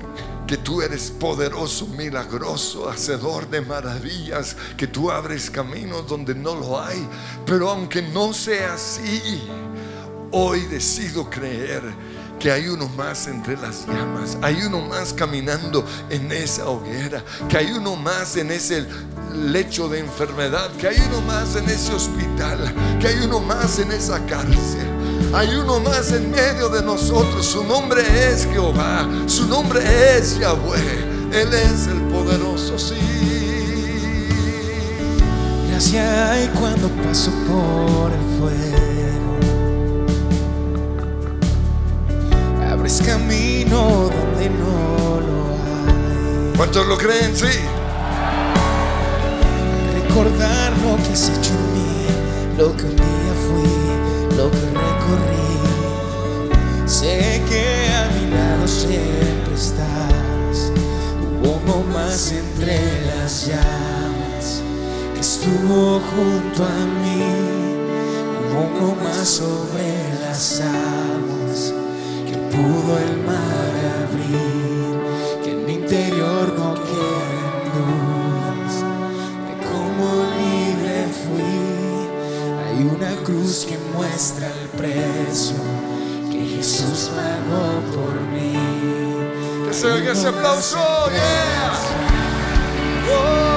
que 0.46 0.56
tú 0.56 0.80
eres 0.80 1.10
poderoso, 1.10 1.86
milagroso, 1.88 2.88
hacedor 2.88 3.48
de 3.48 3.60
maravillas, 3.60 4.56
que 4.76 4.86
tú 4.86 5.10
abres 5.10 5.50
caminos 5.50 6.08
donde 6.08 6.34
no 6.34 6.54
lo 6.54 6.80
hay. 6.80 7.06
Pero 7.44 7.70
aunque 7.70 8.00
no 8.00 8.32
sea 8.32 8.74
así, 8.74 9.42
hoy 10.30 10.60
decido 10.62 11.28
creer 11.28 11.82
que 12.44 12.52
hay 12.52 12.68
uno 12.68 12.90
más 12.90 13.26
entre 13.26 13.56
las 13.56 13.86
llamas, 13.86 14.36
hay 14.42 14.56
uno 14.64 14.82
más 14.82 15.14
caminando 15.14 15.82
en 16.10 16.30
esa 16.30 16.68
hoguera, 16.68 17.24
que 17.48 17.56
hay 17.56 17.72
uno 17.72 17.96
más 17.96 18.36
en 18.36 18.50
ese 18.50 18.84
lecho 19.32 19.88
de 19.88 20.00
enfermedad, 20.00 20.70
que 20.72 20.88
hay 20.88 20.98
uno 21.08 21.22
más 21.22 21.56
en 21.56 21.66
ese 21.70 21.94
hospital, 21.94 22.74
que 23.00 23.08
hay 23.08 23.24
uno 23.24 23.40
más 23.40 23.78
en 23.78 23.92
esa 23.92 24.22
cárcel. 24.26 24.86
Hay 25.32 25.54
uno 25.54 25.80
más 25.80 26.12
en 26.12 26.30
medio 26.30 26.68
de 26.68 26.82
nosotros. 26.82 27.46
Su 27.46 27.64
nombre 27.64 28.02
es 28.02 28.44
Jehová. 28.44 29.08
Su 29.26 29.46
nombre 29.46 29.80
es 30.14 30.38
Yahweh. 30.38 31.32
Él 31.32 31.48
es 31.50 31.86
el 31.86 32.02
poderoso, 32.12 32.78
sí. 32.78 34.28
Gracia 35.70 36.30
hay 36.30 36.48
cuando 36.48 36.88
paso 37.02 37.30
por 37.48 38.12
el 38.12 38.38
fuego. 38.38 38.93
Camino 43.04 44.10
donde 44.10 44.48
no 44.50 45.20
lo 45.20 45.54
hay. 45.54 46.56
¿Cuántos 46.56 46.86
lo 46.86 46.96
creen? 46.96 47.34
Sí. 47.36 47.46
Recordar 49.94 50.72
lo 50.78 50.96
que 51.02 51.12
has 51.12 51.28
hecho 51.28 51.52
en 51.52 51.72
mí, 51.74 52.06
lo 52.58 52.76
que 52.76 52.84
un 52.84 52.96
día 52.96 53.34
fui, 53.46 54.36
lo 54.36 54.50
que 54.50 54.58
recorrí. 54.58 55.58
Sé 56.86 57.42
que 57.48 57.92
a 57.92 58.08
mi 58.14 58.30
lado 58.30 58.66
siempre 58.66 59.54
estás. 59.54 60.72
Hubo 61.42 61.84
más 61.92 62.32
entre 62.32 62.78
las 63.06 63.46
llamas 63.46 64.62
que 65.14 65.20
estuvo 65.20 66.00
junto 66.00 66.64
a 66.64 66.86
mí. 67.02 67.22
Hubo 68.50 68.92
uno 68.92 68.96
más 69.02 69.28
sobre 69.28 70.20
las 70.22 70.60
aguas 70.60 71.33
pudo 72.54 72.98
el 72.98 73.16
mar 73.26 73.72
abrir. 74.02 75.42
Que 75.42 75.50
en 75.52 75.66
mi 75.66 75.74
interior 75.74 76.54
no 76.58 76.74
queden 76.74 77.56
dudas 77.76 78.74
de 79.46 79.54
cómo 79.68 80.06
libre 80.38 80.96
fui. 81.22 81.58
Hay 82.64 82.78
una 82.96 83.12
cruz 83.24 83.66
que 83.68 83.76
muestra 83.96 84.46
el 84.48 84.68
precio 84.68 85.56
que 86.30 86.40
Jesús 86.56 87.10
pagó 87.14 87.66
por 87.94 88.14
mí. 88.32 88.54
Que 89.66 89.74
se 89.74 89.86
oiga 89.86 90.12
ese 90.12 90.28
aplauso. 90.28 90.78
Yeah. 91.10 92.04
Oh, 93.06 93.53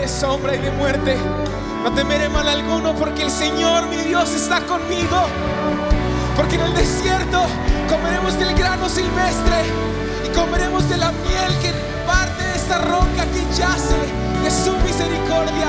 de 0.00 0.08
sombra 0.08 0.54
y 0.54 0.58
de 0.58 0.70
muerte, 0.72 1.16
no 1.82 1.90
temeré 1.92 2.28
mal 2.28 2.46
alguno 2.46 2.94
porque 2.94 3.22
el 3.22 3.30
Señor 3.30 3.86
mi 3.88 3.96
Dios 3.96 4.34
está 4.34 4.60
conmigo. 4.60 5.16
Porque 6.36 6.56
en 6.56 6.62
el 6.62 6.74
desierto 6.74 7.46
comeremos 7.88 8.38
del 8.38 8.54
grano 8.54 8.90
silvestre 8.90 9.64
y 10.26 10.28
comeremos 10.36 10.86
de 10.90 10.98
la 10.98 11.12
miel 11.12 11.50
que 11.62 11.72
parte 12.06 12.42
de 12.42 12.56
esta 12.56 12.78
roca 12.78 13.24
que 13.32 13.40
yace 13.56 13.96
de 14.44 14.50
su 14.50 14.76
misericordia. 14.84 15.68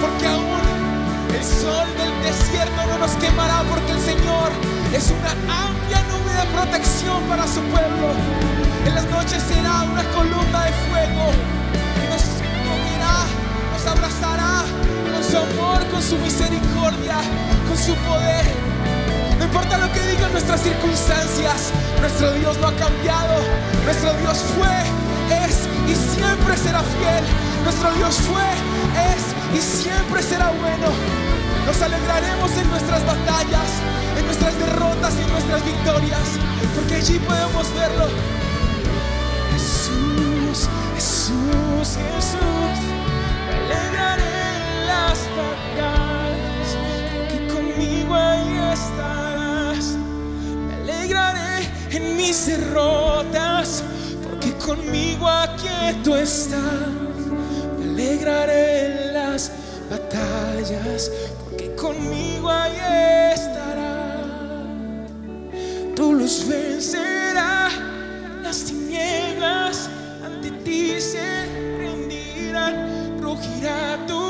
Porque 0.00 0.26
aún 0.26 0.62
el 1.36 1.44
sol 1.44 1.86
del 1.98 2.12
desierto 2.22 2.86
no 2.92 2.98
nos 2.98 3.12
quemará 3.16 3.62
porque 3.68 3.92
el 3.92 4.00
Señor 4.00 4.50
es 4.94 5.10
una 5.10 5.32
amplia 5.66 6.02
nube 6.08 6.32
de 6.32 6.46
protección 6.56 7.22
para 7.28 7.46
su 7.46 7.60
pueblo. 7.60 8.08
En 8.86 8.94
las 8.94 9.04
noches 9.10 9.42
será 9.42 9.82
una 9.82 10.02
columna 10.14 10.64
de 10.64 10.72
fuego 10.88 11.61
nos 13.82 13.92
abrazará 13.92 14.64
con 15.12 15.24
su 15.24 15.36
amor, 15.36 15.84
con 15.90 16.02
su 16.02 16.16
misericordia, 16.18 17.16
con 17.68 17.76
su 17.76 17.94
poder. 18.06 18.44
No 19.38 19.44
importa 19.44 19.78
lo 19.78 19.90
que 19.92 20.00
digan 20.06 20.30
nuestras 20.32 20.60
circunstancias, 20.60 21.72
nuestro 22.00 22.32
Dios 22.32 22.58
no 22.58 22.68
ha 22.68 22.76
cambiado. 22.76 23.34
Nuestro 23.84 24.12
Dios 24.14 24.38
fue, 24.56 24.76
es 25.46 25.66
y 25.88 25.94
siempre 26.16 26.56
será 26.56 26.80
fiel. 26.80 27.24
Nuestro 27.64 27.90
Dios 27.92 28.16
fue, 28.16 28.48
es 29.10 29.58
y 29.58 29.60
siempre 29.60 30.22
será 30.22 30.50
bueno. 30.50 30.88
Nos 31.66 31.80
alegraremos 31.80 32.50
en 32.52 32.70
nuestras 32.70 33.04
batallas, 33.06 33.68
en 34.18 34.26
nuestras 34.26 34.58
derrotas 34.58 35.14
y 35.18 35.22
en 35.22 35.32
nuestras 35.32 35.64
victorias, 35.64 36.28
porque 36.74 36.96
allí 36.96 37.18
podemos 37.18 37.66
verlo. 37.74 38.08
Jesús, 39.52 40.68
Jesús, 40.94 41.98
Jesús, 41.98 43.01
las 44.92 45.20
batallas, 45.40 46.68
porque 47.14 47.38
conmigo 47.54 48.14
ahí 48.14 48.52
estarás. 48.72 49.84
Me 50.66 50.74
alegraré 50.82 51.54
en 51.90 52.16
mis 52.16 52.46
derrotas, 52.46 53.82
porque 54.24 54.50
conmigo 54.66 55.28
aquí 55.28 55.78
tú 56.04 56.14
estás. 56.14 56.90
Me 57.78 57.84
alegraré 57.92 58.64
en 58.86 59.14
las 59.14 59.50
batallas, 59.90 61.10
porque 61.40 61.74
conmigo 61.74 62.50
ahí 62.50 62.78
estarás. 63.34 64.22
Tu 65.96 66.14
luz 66.18 66.36
vencerá 66.48 67.68
las 68.42 68.58
tinieblas, 68.64 69.88
ante 70.26 70.50
ti 70.64 71.00
se 71.00 71.26
rendirán, 71.80 72.74
rugirá 73.20 73.98
tu 74.08 74.21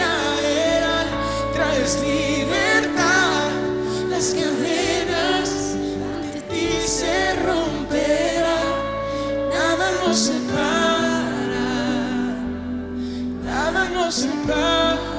caerán. 0.00 1.06
Traes 1.54 1.92
libertad, 2.02 3.50
las 4.10 4.26
cadenas 4.38 5.48
ante 6.14 6.40
ti 6.50 6.68
se 6.86 7.34
romperán, 7.46 8.68
nada 9.54 9.86
nos 10.04 10.18
separa, 10.28 11.70
nada 13.44 13.88
nos 13.90 14.14
separa. 14.14 15.09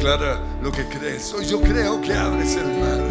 Declara 0.00 0.40
lo 0.62 0.72
que 0.72 0.88
crees. 0.88 1.30
Hoy 1.34 1.44
yo 1.44 1.60
creo 1.60 2.00
que 2.00 2.14
abres 2.14 2.56
el 2.56 2.64
mar. 2.80 3.02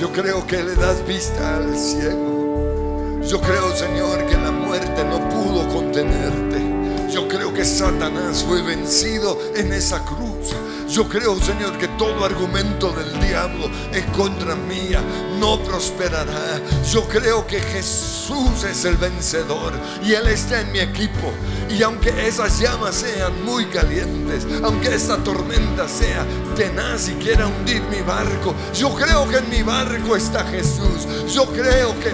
Yo 0.00 0.12
creo 0.12 0.46
que 0.46 0.62
le 0.62 0.76
das 0.76 1.04
vista 1.04 1.56
al 1.56 1.76
ciego. 1.76 3.18
Yo 3.22 3.40
creo, 3.40 3.74
Señor, 3.74 4.24
que 4.26 4.36
la 4.36 4.52
muerte 4.52 5.04
no 5.04 5.18
pudo 5.28 5.66
contenerte. 5.66 6.77
Yo 7.10 7.26
creo 7.26 7.52
que 7.54 7.64
Satanás 7.64 8.44
fue 8.46 8.62
vencido 8.62 9.38
en 9.56 9.72
esa 9.72 10.04
cruz. 10.04 10.54
Yo 10.88 11.08
creo, 11.08 11.38
Señor, 11.40 11.76
que 11.76 11.88
todo 11.88 12.24
argumento 12.24 12.92
del 12.92 13.20
diablo 13.20 13.70
en 13.92 14.04
contra 14.12 14.54
mía 14.54 15.02
no 15.38 15.62
prosperará. 15.62 16.60
Yo 16.90 17.06
creo 17.08 17.46
que 17.46 17.60
Jesús 17.60 18.64
es 18.64 18.84
el 18.84 18.96
vencedor 18.96 19.72
y 20.02 20.12
Él 20.12 20.26
está 20.28 20.60
en 20.60 20.72
mi 20.72 20.80
equipo. 20.80 21.32
Y 21.68 21.82
aunque 21.82 22.10
esas 22.26 22.58
llamas 22.58 22.96
sean 22.96 23.44
muy 23.44 23.66
calientes, 23.66 24.46
aunque 24.62 24.94
esta 24.94 25.18
tormenta 25.18 25.86
sea 25.88 26.26
tenaz 26.56 27.08
y 27.08 27.12
quiera 27.14 27.46
hundir 27.46 27.82
mi 27.82 28.00
barco, 28.00 28.54
yo 28.74 28.94
creo 28.94 29.28
que 29.28 29.36
en 29.36 29.50
mi 29.50 29.62
barco 29.62 30.16
está 30.16 30.44
Jesús. 30.44 31.06
Yo 31.32 31.44
creo 31.52 31.98
que 32.00 32.12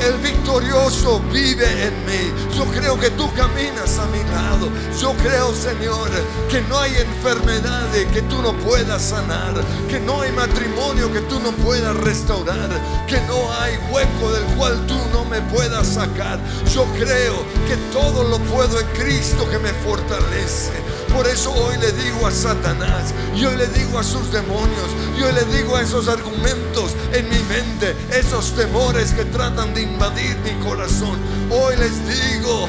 el 0.00 0.18
victorioso 0.18 1.20
vive 1.32 1.66
en 1.86 2.06
mí. 2.06 2.32
Yo 2.56 2.64
creo 2.66 2.98
que 2.98 3.10
tú 3.10 3.32
caminas 3.34 3.98
a 3.98 4.06
mi 4.06 4.22
lado. 4.30 4.68
Yo 5.00 5.12
creo, 5.14 5.54
Señor, 5.54 6.10
que 6.50 6.60
no 6.62 6.78
hay 6.78 6.96
enfermedad 6.96 7.88
que 8.12 8.22
tú 8.22 8.42
no 8.42 8.52
puedas 8.54 9.02
sanar. 9.02 9.54
Que 9.88 10.00
no 10.00 10.20
hay 10.20 10.32
matrimonio 10.32 11.12
que 11.12 11.20
tú 11.22 11.40
no 11.40 11.52
puedas 11.52 11.96
restaurar. 11.96 12.68
Que 13.06 13.20
no 13.22 13.52
hay 13.52 13.76
hueco 13.90 14.32
del 14.32 14.44
cual 14.56 14.86
tú 14.86 14.96
no 15.12 15.24
me 15.24 15.40
puedas 15.42 15.86
sacar. 15.86 16.38
Yo 16.72 16.84
creo 16.98 17.44
que 17.66 17.76
todo 17.92 18.24
lo 18.24 18.38
puedo 18.40 18.80
en 18.80 18.86
Cristo 18.88 19.48
que 19.48 19.58
me 19.58 19.72
fortalece. 19.84 20.72
Por 21.14 21.26
eso 21.26 21.52
hoy 21.52 21.76
le 21.78 21.92
digo 21.92 22.26
a 22.26 22.30
Satanás, 22.30 23.12
y 23.34 23.44
hoy 23.44 23.56
le 23.56 23.66
digo 23.68 23.98
a 23.98 24.04
sus 24.04 24.30
demonios, 24.30 24.90
y 25.18 25.22
hoy 25.22 25.32
le 25.32 25.44
digo 25.56 25.76
a 25.76 25.82
esos 25.82 26.08
argumentos 26.08 26.94
en 27.12 27.28
mi 27.28 27.38
mente, 27.44 27.96
esos 28.12 28.54
temores 28.54 29.12
que 29.12 29.24
tratan 29.24 29.74
de 29.74 29.82
invadir 29.82 30.36
mi 30.38 30.52
corazón. 30.64 31.18
Hoy 31.50 31.76
les 31.76 32.06
digo 32.06 32.66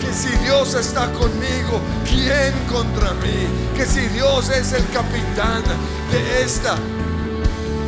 que 0.00 0.12
si 0.12 0.28
Dios 0.44 0.74
está 0.74 1.10
conmigo, 1.12 1.80
¿quién 2.04 2.52
contra 2.70 3.14
mí? 3.14 3.46
Que 3.76 3.86
si 3.86 4.00
Dios 4.08 4.50
es 4.50 4.72
el 4.72 4.86
capitán 4.90 5.62
de 6.10 6.42
esta 6.42 6.76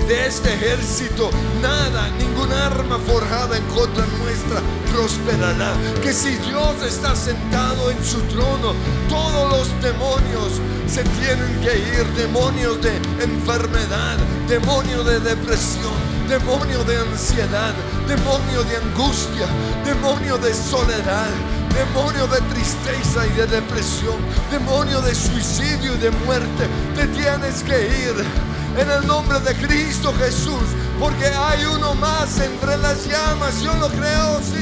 de 0.09 0.27
este 0.27 0.55
ejército, 0.55 1.31
nada, 1.61 2.09
ningún 2.19 2.51
arma 2.51 2.99
forjada 2.99 3.59
en 3.59 3.65
contra 3.65 4.07
nuestra 4.07 4.63
prosperará. 4.91 5.75
Que 6.03 6.15
si 6.15 6.35
Dios 6.37 6.83
está 6.83 7.15
sentado 7.15 7.91
en 7.91 8.03
su 8.03 8.19
trono, 8.23 8.73
todos 9.11 9.51
los 9.51 9.83
demonios 9.83 10.63
se 10.87 11.05
tienen 11.05 11.61
que 11.61 11.77
ir, 11.79 12.07
demonios 12.17 12.81
de 12.81 12.97
enfermedad, 13.23 14.17
demonio 14.49 15.05
de 15.05 15.21
depresión, 15.21 15.93
demonio 16.27 16.83
de 16.85 16.97
ansiedad, 16.97 17.75
demonio 18.09 18.65
de 18.65 18.77
angustia, 18.79 19.47
demonio 19.85 20.39
de 20.39 20.55
soledad. 20.55 21.29
Demonio 21.69 22.27
de 22.27 22.41
tristeza 22.53 23.25
y 23.25 23.31
de 23.37 23.47
depresión, 23.47 24.17
demonio 24.51 25.01
de 25.01 25.15
suicidio 25.15 25.95
y 25.95 25.99
de 25.99 26.11
muerte, 26.11 26.67
te 26.97 27.07
tienes 27.09 27.63
que 27.63 27.87
ir 27.87 28.48
en 28.79 28.91
el 28.91 29.07
nombre 29.07 29.41
de 29.41 29.55
Cristo 29.57 30.15
Jesús, 30.19 30.69
porque 31.01 31.27
hay 31.27 31.65
uno 31.65 31.95
más 31.95 32.39
entre 32.41 32.77
las 32.79 33.07
llamas, 33.07 33.61
yo 33.63 33.75
lo 33.75 33.89
creo, 33.89 34.41
sí. 34.41 34.55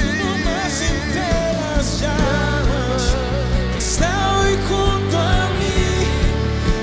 más 0.45 0.81
entre 0.81 1.53
las 1.75 2.01
llamas 2.01 2.67
está 3.77 4.39
hoy 4.39 4.53
junto 4.69 5.17
a 5.17 5.49
mí. 5.59 5.79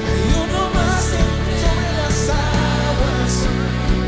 Hay 0.08 0.22
uno 0.44 0.60
más 0.78 1.04
entre 1.24 1.76
las 2.00 2.18
aguas 2.30 3.32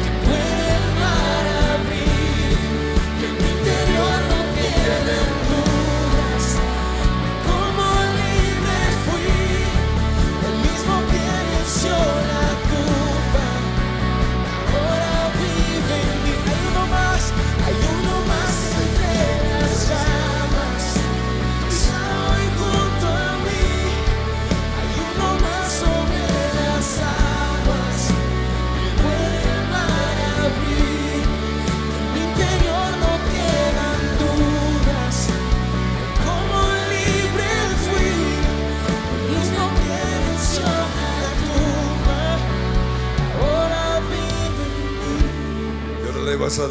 que 0.03 0.11
puede 0.24 0.68
el 0.81 0.87
mar 1.03 1.45
abrir. 1.74 2.57
Que 3.20 3.29
mi 3.41 3.49
interior 3.57 4.18
no 4.31 4.41
queden 4.57 5.26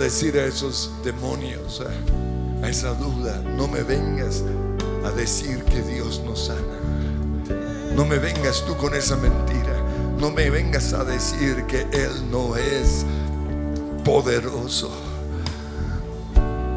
decir 0.06 0.38
a 0.38 0.46
esos 0.46 0.92
demonios, 1.04 1.82
a, 2.62 2.70
esa 2.70 2.94
duda, 2.94 3.42
no 3.58 3.68
me 3.68 3.82
vengas 3.82 4.44
a 5.04 5.10
decir 5.10 5.64
que 5.64 5.82
Dios 5.82 6.22
no 6.24 6.36
sana. 6.36 6.78
No 7.96 8.06
me 8.06 8.20
vengas 8.20 8.64
tú 8.68 8.78
con 8.78 8.94
esa 8.94 9.16
mentira. 9.16 9.84
No 10.20 10.30
me 10.30 10.52
vengas 10.52 10.94
a 10.94 11.04
decir 11.04 11.66
que 11.66 11.88
Él 11.92 12.12
no 12.30 12.56
es 12.56 13.04
poderoso. 14.04 14.92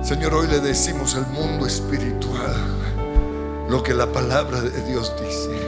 Señor, 0.02 0.32
hoy 0.32 0.46
le 0.46 0.60
decimos 0.60 1.14
al 1.14 1.26
mundo 1.26 1.66
espiritual 1.66 2.56
lo 3.68 3.82
que 3.82 3.92
la 3.92 4.10
palabra 4.10 4.62
de 4.62 4.90
Dios 4.90 5.12
dice. 5.22 5.67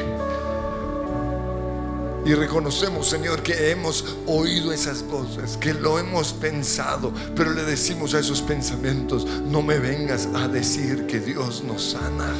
Y 2.30 2.34
reconocemos, 2.36 3.08
Señor, 3.08 3.42
que 3.42 3.72
hemos 3.72 4.04
oído 4.24 4.72
esas 4.72 5.02
voces, 5.02 5.56
que 5.56 5.74
lo 5.74 5.98
hemos 5.98 6.32
pensado, 6.32 7.12
pero 7.34 7.52
le 7.52 7.64
decimos 7.64 8.14
a 8.14 8.20
esos 8.20 8.40
pensamientos, 8.40 9.26
no 9.26 9.62
me 9.62 9.80
vengas 9.80 10.28
a 10.32 10.46
decir 10.46 11.08
que 11.08 11.18
Dios 11.18 11.64
nos 11.64 11.82
sana. 11.82 12.32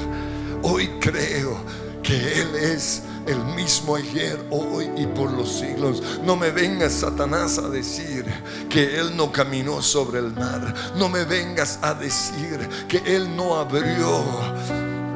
Hoy 0.63 0.89
creo 1.01 1.57
que 2.05 2.41
Él 2.41 2.55
es 2.55 3.03
el 3.27 3.45
mismo 3.57 3.97
ayer, 3.97 4.39
hoy 4.51 4.89
y 4.97 5.09
por 5.09 5.33
los 5.33 5.59
siglos. 5.59 6.01
No 6.25 6.37
me 6.37 6.53
vengas, 6.53 6.93
Satanás, 6.93 7.59
a 7.59 7.69
decir 7.69 8.25
que 8.69 8.97
Él 8.97 9.17
no 9.17 9.33
caminó 9.33 9.83
sobre 9.83 10.21
el 10.21 10.31
mar. 10.31 10.73
No 10.95 11.09
me 11.09 11.25
vengas 11.25 11.81
a 11.83 11.95
decir 11.95 12.61
que 12.87 12.99
Él 12.99 13.35
no 13.35 13.57
abrió 13.57 14.23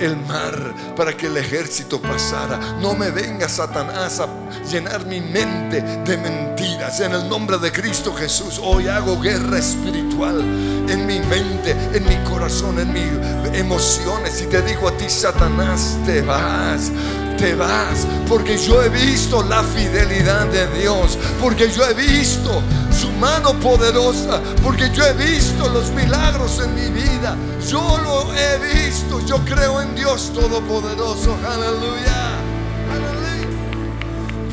el 0.01 0.17
mar 0.27 0.75
para 0.97 1.17
que 1.17 1.27
el 1.27 1.37
ejército 1.37 2.01
pasara. 2.01 2.59
No 2.81 2.95
me 2.95 3.11
venga 3.11 3.49
Satanás 3.49 4.21
a 4.21 4.29
llenar 4.71 5.07
mi 5.07 5.21
mente 5.21 5.81
de 5.81 6.17
mentiras. 6.17 7.01
En 7.01 7.13
el 7.13 7.29
nombre 7.29 7.59
de 7.59 7.73
Cristo 7.73 8.15
Jesús, 8.15 8.61
hoy 8.63 8.89
hago 8.89 9.21
guerra 9.21 9.59
espiritual 9.59 10.41
en 10.41 11.07
mi 11.07 11.19
mente, 11.21 11.77
en 11.93 12.05
mi 12.07 12.17
corazón, 12.29 12.79
en 12.79 12.93
mis 12.93 13.59
emociones. 13.59 14.41
Y 14.43 14.47
te 14.47 14.63
digo 14.63 14.89
a 14.89 14.97
ti, 14.97 15.09
Satanás, 15.09 15.97
te 16.07 16.23
vas 16.23 16.91
te 17.37 17.55
vas, 17.55 18.07
porque 18.29 18.57
yo 18.57 18.83
he 18.83 18.89
visto 18.89 19.43
la 19.43 19.63
fidelidad 19.63 20.47
de 20.47 20.67
Dios, 20.79 21.19
porque 21.41 21.71
yo 21.71 21.85
he 21.85 21.95
visto 21.95 22.63
su 22.95 23.11
mano 23.13 23.53
poderosa, 23.61 24.41
porque 24.63 24.91
yo 24.95 25.05
he 25.05 25.13
visto 25.15 25.69
los 25.69 25.91
milagros 25.91 26.61
en 26.61 26.75
mi 26.75 26.89
vida, 27.01 27.37
yo 27.69 27.99
lo 28.03 28.33
he 28.35 28.59
visto, 28.75 29.21
yo 29.27 29.39
creo 29.45 29.81
en 29.81 29.95
Dios 29.95 30.31
Todopoderoso, 30.35 31.37
aleluya. 31.45 32.39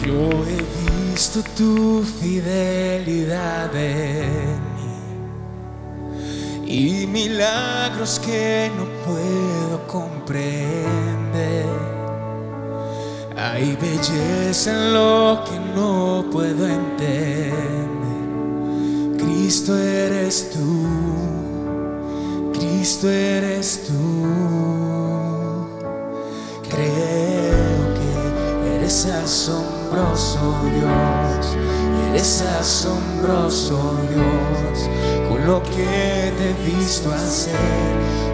Yo 0.04 0.30
he 0.48 0.62
visto 1.14 1.44
tu 1.56 2.04
fidelidad 2.20 3.76
en 3.76 4.60
mí 4.76 4.92
y 6.66 7.06
milagros 7.06 8.20
que 8.20 8.72
no 8.76 8.86
puedo 9.06 9.88
comprender. 9.88 11.66
Hay 13.38 13.78
belleza 13.80 14.72
en 14.72 14.94
lo 14.94 15.44
que 15.46 15.60
no 15.76 16.26
puedo 16.32 16.68
entender. 16.68 18.01
Cristo 19.52 19.78
eres 19.78 20.50
tú, 20.50 20.88
Cristo 22.54 23.10
eres 23.10 23.82
tú. 23.86 23.94
Creo 26.70 27.94
que 27.98 28.78
eres 28.78 29.08
asombroso 29.08 30.56
Dios, 30.74 31.58
eres 32.12 32.42
asombroso 32.62 33.98
Dios. 34.10 34.90
Con 35.28 35.46
lo 35.46 35.62
que 35.64 36.32
te 36.38 36.52
he 36.52 36.74
visto 36.74 37.12
hacer, 37.12 37.52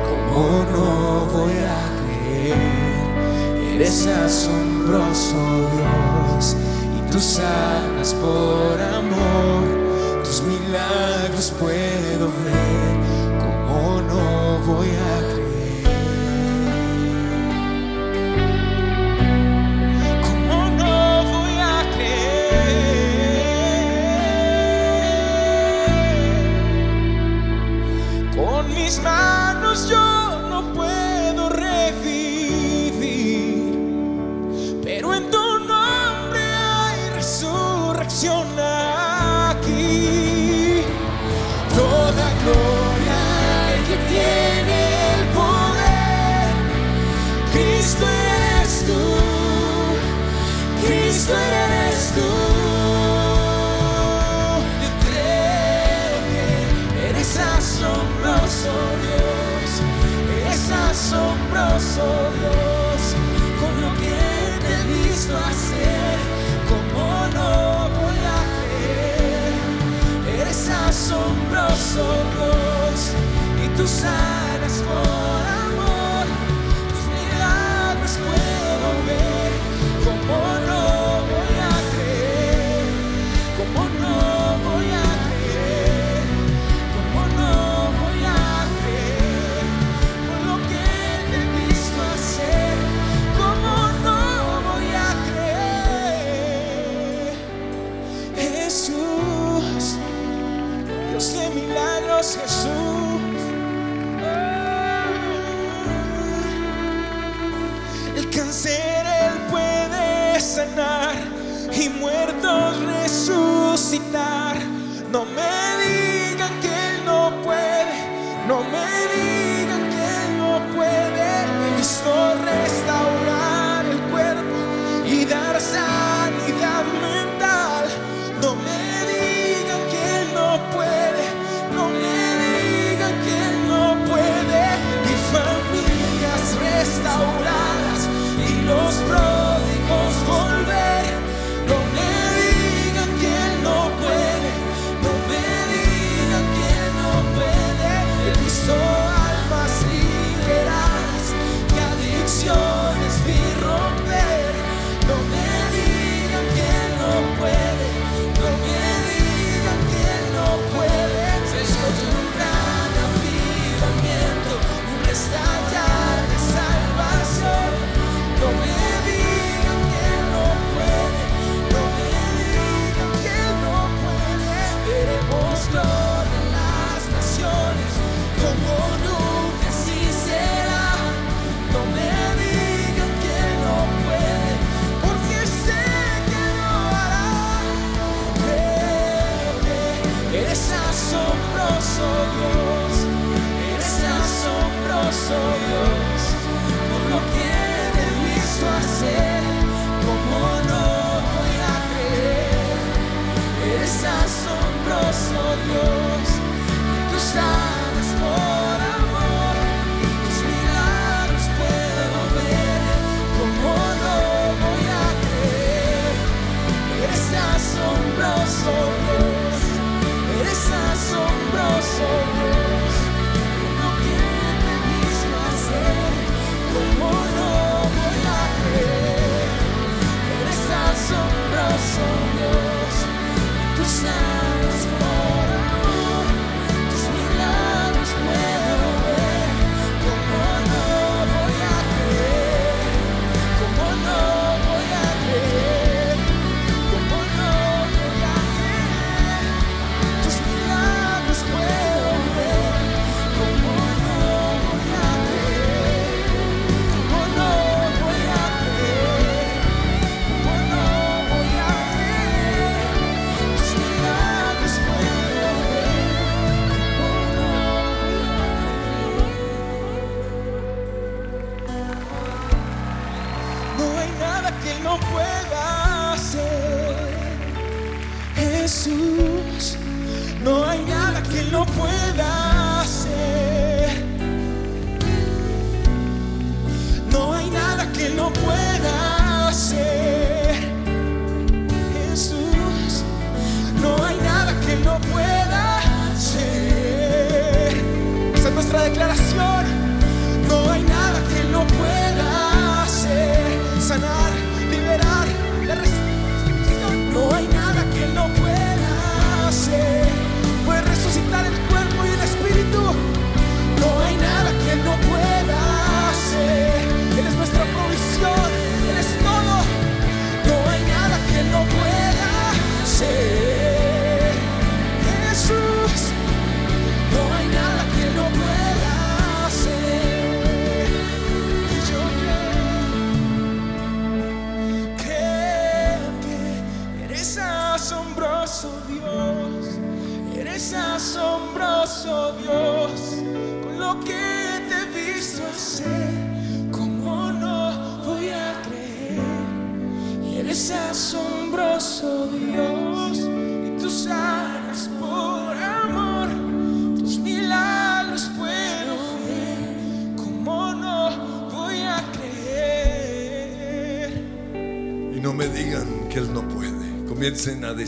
¿cómo 0.08 0.66
no 0.72 1.26
voy 1.34 1.58
a 1.66 1.82
creer? 1.98 3.74
Eres 3.74 4.06
asombroso 4.06 5.36
Dios 5.74 6.56
y 6.96 7.12
tú 7.12 7.20
sanas 7.20 8.14
por 8.14 8.80
amor. 8.80 9.87
Tus 10.28 10.42
milagros 10.42 11.54
puedo 11.58 12.28
ver, 12.44 12.96
como 13.40 14.02
no 14.02 14.60
voy 14.66 14.90
a 14.90 15.20
creer. 15.32 15.88
Como 20.22 20.70
no 20.72 21.24
voy 21.24 21.56
a 21.62 21.76
creer. 21.96 22.36
Con 28.36 28.64
mis 28.76 29.00
manos 29.02 29.88
yo 29.88 30.17
asombroso 70.88 72.04
Dios, 72.34 73.14
y 73.64 73.78
tú 73.78 73.88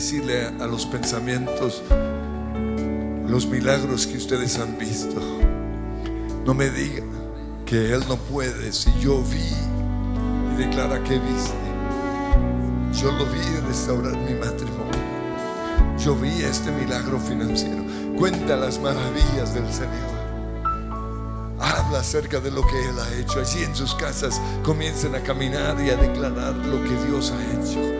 decirle 0.00 0.46
a 0.46 0.66
los 0.66 0.86
pensamientos 0.86 1.82
los 3.28 3.46
milagros 3.46 4.06
que 4.06 4.16
ustedes 4.16 4.58
han 4.58 4.78
visto. 4.78 5.20
No 6.46 6.54
me 6.54 6.70
digan 6.70 7.10
que 7.66 7.92
Él 7.92 8.02
no 8.08 8.16
puede 8.16 8.72
si 8.72 8.90
yo 8.98 9.22
vi 9.22 9.52
y 10.54 10.56
declara 10.56 11.04
que 11.04 11.18
viste. 11.18 11.52
Yo 12.98 13.12
lo 13.12 13.26
vi 13.26 13.40
restaurar 13.68 14.16
mi 14.16 14.32
matrimonio. 14.36 15.98
Yo 15.98 16.16
vi 16.16 16.44
este 16.44 16.70
milagro 16.70 17.20
financiero. 17.20 17.84
Cuenta 18.16 18.56
las 18.56 18.80
maravillas 18.80 19.52
del 19.52 19.70
Señor. 19.70 20.18
Habla 21.58 21.98
acerca 21.98 22.40
de 22.40 22.50
lo 22.50 22.66
que 22.66 22.88
Él 22.88 22.98
ha 22.98 23.20
hecho. 23.20 23.40
Allí 23.40 23.64
en 23.64 23.76
sus 23.76 23.94
casas 23.96 24.40
comiencen 24.64 25.14
a 25.14 25.20
caminar 25.20 25.78
y 25.78 25.90
a 25.90 25.96
declarar 25.96 26.56
lo 26.56 26.82
que 26.84 27.06
Dios 27.06 27.32
ha 27.32 27.60
hecho. 27.60 27.99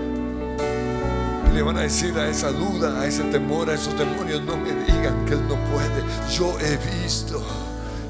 Le 1.54 1.62
van 1.62 1.76
a 1.76 1.80
decir 1.80 2.16
a 2.18 2.28
esa 2.28 2.52
duda, 2.52 3.00
a 3.00 3.06
ese 3.06 3.24
temor, 3.24 3.68
a 3.70 3.74
esos 3.74 3.98
demonios, 3.98 4.42
no 4.42 4.56
me 4.56 4.72
digan 4.72 5.24
que 5.26 5.34
Él 5.34 5.42
no 5.48 5.56
puede. 5.70 6.02
Yo 6.32 6.56
he 6.60 6.76
visto 7.02 7.42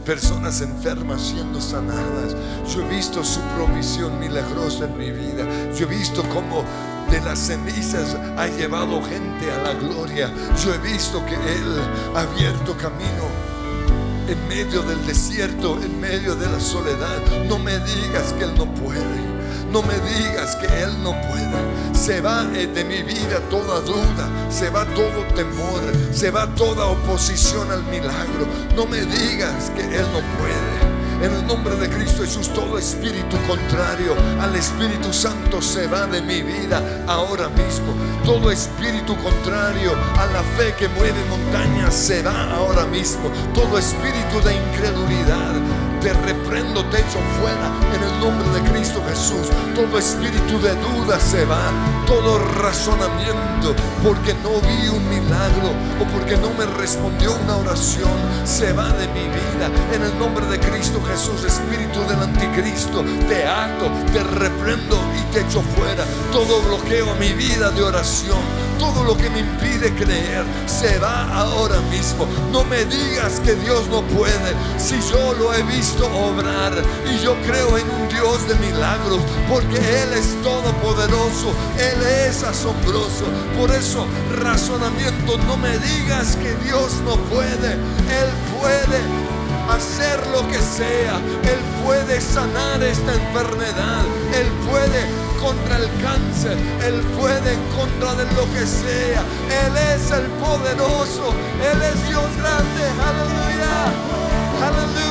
personas 0.05 0.61
enfermas 0.61 1.23
siendo 1.23 1.61
sanadas. 1.61 2.37
Yo 2.73 2.83
he 2.83 2.89
visto 2.89 3.25
su 3.25 3.41
provisión 3.57 4.19
milagrosa 4.19 4.85
en 4.85 4.99
mi 4.99 5.11
vida. 5.11 5.47
Yo 5.75 5.87
he 5.87 5.89
visto 5.89 6.23
cómo 6.35 6.65
de 7.11 7.21
las 7.23 7.39
cenizas 7.39 8.17
ha 8.37 8.47
llevado 8.47 9.03
gente 9.03 9.51
a 9.51 9.63
la 9.63 9.73
gloria. 9.75 10.31
Yo 10.63 10.75
he 10.75 10.79
visto 10.79 11.25
que 11.27 11.35
Él 11.35 11.81
ha 12.15 12.21
abierto 12.21 12.77
camino 12.77 13.25
en 14.29 14.49
medio 14.49 14.83
del 14.83 15.05
desierto, 15.07 15.79
en 15.83 16.01
medio 16.01 16.37
de 16.37 16.47
la 16.47 16.61
soledad. 16.61 17.21
No 17.49 17.59
me 17.59 17.79
digas 17.79 18.33
que 18.39 18.45
Él 18.45 18.55
no 18.57 18.67
puede. 18.75 19.30
No 19.71 19.83
me 19.83 19.95
digas 20.01 20.57
que 20.57 20.67
Él 20.67 21.03
no 21.03 21.13
puede. 21.29 21.95
Se 21.95 22.21
va 22.21 22.45
eh, 22.55 22.67
de 22.67 22.85
mi 22.85 23.03
vida 23.03 23.39
toda 23.51 23.81
duda, 23.81 24.29
se 24.51 24.69
va 24.69 24.85
todo 24.85 25.25
temor, 25.35 25.81
se 26.13 26.31
va 26.31 26.47
toda 26.55 26.87
oposición 26.87 27.71
al 27.71 27.85
milagro. 27.85 28.47
No 28.75 28.87
me 28.87 29.01
digas 29.03 29.71
que 29.71 29.83
Él 29.83 30.07
no 30.13 30.21
puede. 30.39 30.91
En 31.23 31.35
el 31.35 31.47
nombre 31.47 31.77
de 31.77 31.91
Cristo 31.91 32.23
Jesús, 32.23 32.49
todo 32.49 32.79
espíritu 32.79 33.37
contrario 33.47 34.15
al 34.41 34.57
Espíritu 34.57 35.13
Santo 35.13 35.61
se 35.61 35.87
va 35.87 36.07
de 36.07 36.23
mi 36.23 36.41
vida 36.41 37.05
ahora 37.07 37.51
mismo. 37.51 37.93
Todo 38.25 38.51
espíritu 38.51 39.15
contrario 39.19 39.93
a 40.17 40.25
la 40.27 40.43
fe 40.57 40.75
que 40.79 40.89
mueve 40.89 41.23
montañas 41.29 41.95
se 41.95 42.23
va 42.23 42.51
ahora 42.55 42.87
mismo. 42.87 43.31
Todo 43.53 43.77
espíritu 43.77 44.41
de 44.43 44.55
incredulidad, 44.55 45.53
te 46.01 46.13
reprendo, 46.15 46.85
te 46.87 46.99
echo 46.99 47.19
fuera 47.39 47.71
en 47.95 48.03
el 48.03 48.21
nombre 48.21 48.49
de 48.51 48.71
Cristo 48.71 49.03
Jesús. 49.09 49.49
Todo 49.75 49.99
espíritu 49.99 50.61
de 50.61 50.75
duda 50.77 51.21
se 51.21 51.45
va. 51.45 51.71
Todo 52.07 52.39
razonamiento 52.61 53.75
porque 54.03 54.35
no 54.43 54.61
vi 54.61 54.89
un 54.89 55.09
milagro 55.09 55.71
o 56.01 56.05
porque 56.13 56.37
no 56.37 56.51
me 56.55 56.67
respondió 56.79 57.37
una 57.45 57.57
oración 57.57 58.11
se 58.45 58.73
va 58.73 58.89
de 58.95 59.07
mi 59.09 59.25
vida. 59.29 59.71
En 59.93 60.03
el 60.03 60.19
nombre 60.19 60.47
de 60.47 60.59
Cristo 60.59 61.01
Jesús, 61.03 61.45
espíritu 61.45 62.01
del 62.09 62.23
anticristo, 62.23 63.05
te 63.29 63.47
ato, 63.47 63.91
te 64.13 64.23
reprendo 64.23 64.99
y 65.19 65.33
te 65.33 65.41
echo 65.41 65.63
fuera. 65.63 66.05
Todo 66.33 66.63
bloqueo 66.63 67.11
a 67.11 67.15
mi 67.17 67.33
vida 67.33 67.71
de 67.71 67.83
oración. 67.83 68.39
Todo 68.81 69.05
lo 69.05 69.15
que 69.15 69.29
me 69.29 69.41
impide 69.41 69.95
creer 69.95 70.43
se 70.65 70.99
va 70.99 71.29
ahora 71.39 71.81
mismo. 71.93 72.27
No 72.51 72.65
me 72.65 72.83
digas 72.87 73.39
que 73.41 73.55
Dios 73.57 73.87
no 73.89 74.01
puede. 74.17 74.55
Si 74.79 74.99
yo 75.11 75.35
lo 75.35 75.53
he 75.53 75.63
visto 75.65 76.07
obrar 76.07 76.73
y 77.05 77.23
yo 77.23 77.37
creo 77.47 77.77
en 77.77 77.89
un 77.91 78.09
Dios 78.09 78.49
de 78.49 78.55
milagros 78.55 79.21
porque 79.51 79.77
Él 79.77 80.15
es 80.15 80.35
todopoderoso, 80.43 81.53
Él 81.79 82.03
es 82.27 82.43
asombroso. 82.43 83.27
Por 83.59 83.71
eso, 83.71 84.07
razonamiento, 84.43 85.37
no 85.47 85.59
me 85.59 85.77
digas 85.79 86.37
que 86.37 86.55
Dios 86.65 86.95
no 87.05 87.17
puede, 87.29 87.75
Él 87.75 88.31
puede 88.59 89.01
hacer 89.71 90.27
lo 90.29 90.47
que 90.49 90.59
sea. 90.59 91.17
Él 91.45 91.61
puede 91.85 92.19
sanar 92.21 92.83
esta 92.83 93.13
enfermedad. 93.13 94.05
Él 94.35 94.47
puede 94.71 95.30
contra 95.41 95.77
el 95.77 95.89
cáncer. 96.03 96.57
Él 96.87 97.01
puede 97.19 97.55
en 97.55 97.63
contra 97.77 98.15
de 98.15 98.25
lo 98.35 98.45
que 98.53 98.67
sea. 98.67 99.23
Él 99.65 99.75
es 99.95 100.11
el 100.11 100.27
poderoso. 100.43 101.35
Él 101.71 101.83
es 101.83 102.09
Dios 102.09 102.31
grande. 102.37 102.83
Aleluya. 103.09 103.75
Aleluya. 104.69 105.11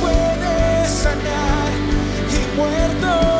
Puede 0.00 0.88
sanar 0.88 1.70
y 2.30 2.56
muertos 2.56 3.31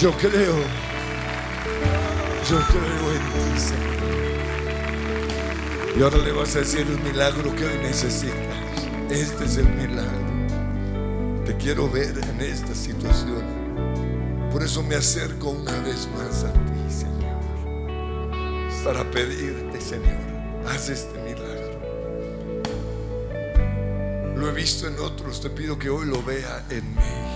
Yo 0.00 0.12
creo. 0.12 0.54
Yo 2.48 2.60
creo 2.68 3.12
en 3.12 3.22
ti, 3.32 3.58
Señor. 3.58 3.98
Y 5.96 6.02
ahora 6.02 6.18
le 6.18 6.30
vas 6.30 6.54
a 6.54 6.60
decir 6.60 6.86
el 6.86 7.00
milagro 7.00 7.52
que 7.56 7.64
hoy 7.64 7.78
necesitas. 7.82 8.36
Este 9.10 9.44
es 9.44 9.56
el 9.56 9.68
milagro. 9.70 11.42
Te 11.44 11.56
quiero 11.56 11.90
ver 11.90 12.16
en 12.16 12.40
esta 12.40 12.76
situación. 12.76 13.42
Por 14.52 14.62
eso 14.62 14.84
me 14.84 14.94
acerco 14.94 15.50
una 15.50 15.76
vez 15.80 16.08
más 16.16 16.44
a 16.44 16.52
ti, 16.52 16.88
Señor. 16.88 17.40
Para 18.84 19.10
pedirte, 19.10 19.80
Señor, 19.80 20.16
haz 20.68 20.90
este 20.90 21.18
milagro. 21.22 21.80
Lo 24.36 24.48
he 24.48 24.52
visto 24.52 24.86
en 24.86 24.96
otros, 25.00 25.40
te 25.40 25.50
pido 25.50 25.76
que 25.76 25.90
hoy 25.90 26.06
lo 26.06 26.22
vea 26.22 26.64
en 26.70 26.88
mí. 26.94 27.27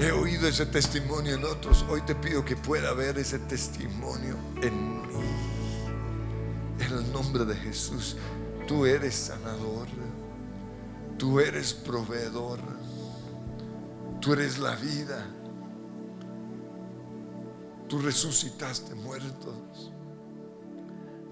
He 0.00 0.12
oído 0.12 0.48
ese 0.48 0.64
testimonio 0.64 1.34
en 1.34 1.44
otros. 1.44 1.84
Hoy 1.90 2.00
te 2.00 2.14
pido 2.14 2.42
que 2.42 2.56
pueda 2.56 2.94
ver 2.94 3.18
ese 3.18 3.38
testimonio 3.38 4.34
en 4.62 5.02
mí. 5.02 5.30
En 6.78 6.92
el 6.96 7.12
nombre 7.12 7.44
de 7.44 7.54
Jesús, 7.54 8.16
tú 8.66 8.86
eres 8.86 9.14
sanador. 9.14 9.88
Tú 11.18 11.38
eres 11.38 11.74
proveedor. 11.74 12.60
Tú 14.22 14.32
eres 14.32 14.58
la 14.58 14.74
vida. 14.76 15.26
Tú 17.86 17.98
resucitaste 17.98 18.94
muertos. 18.94 19.92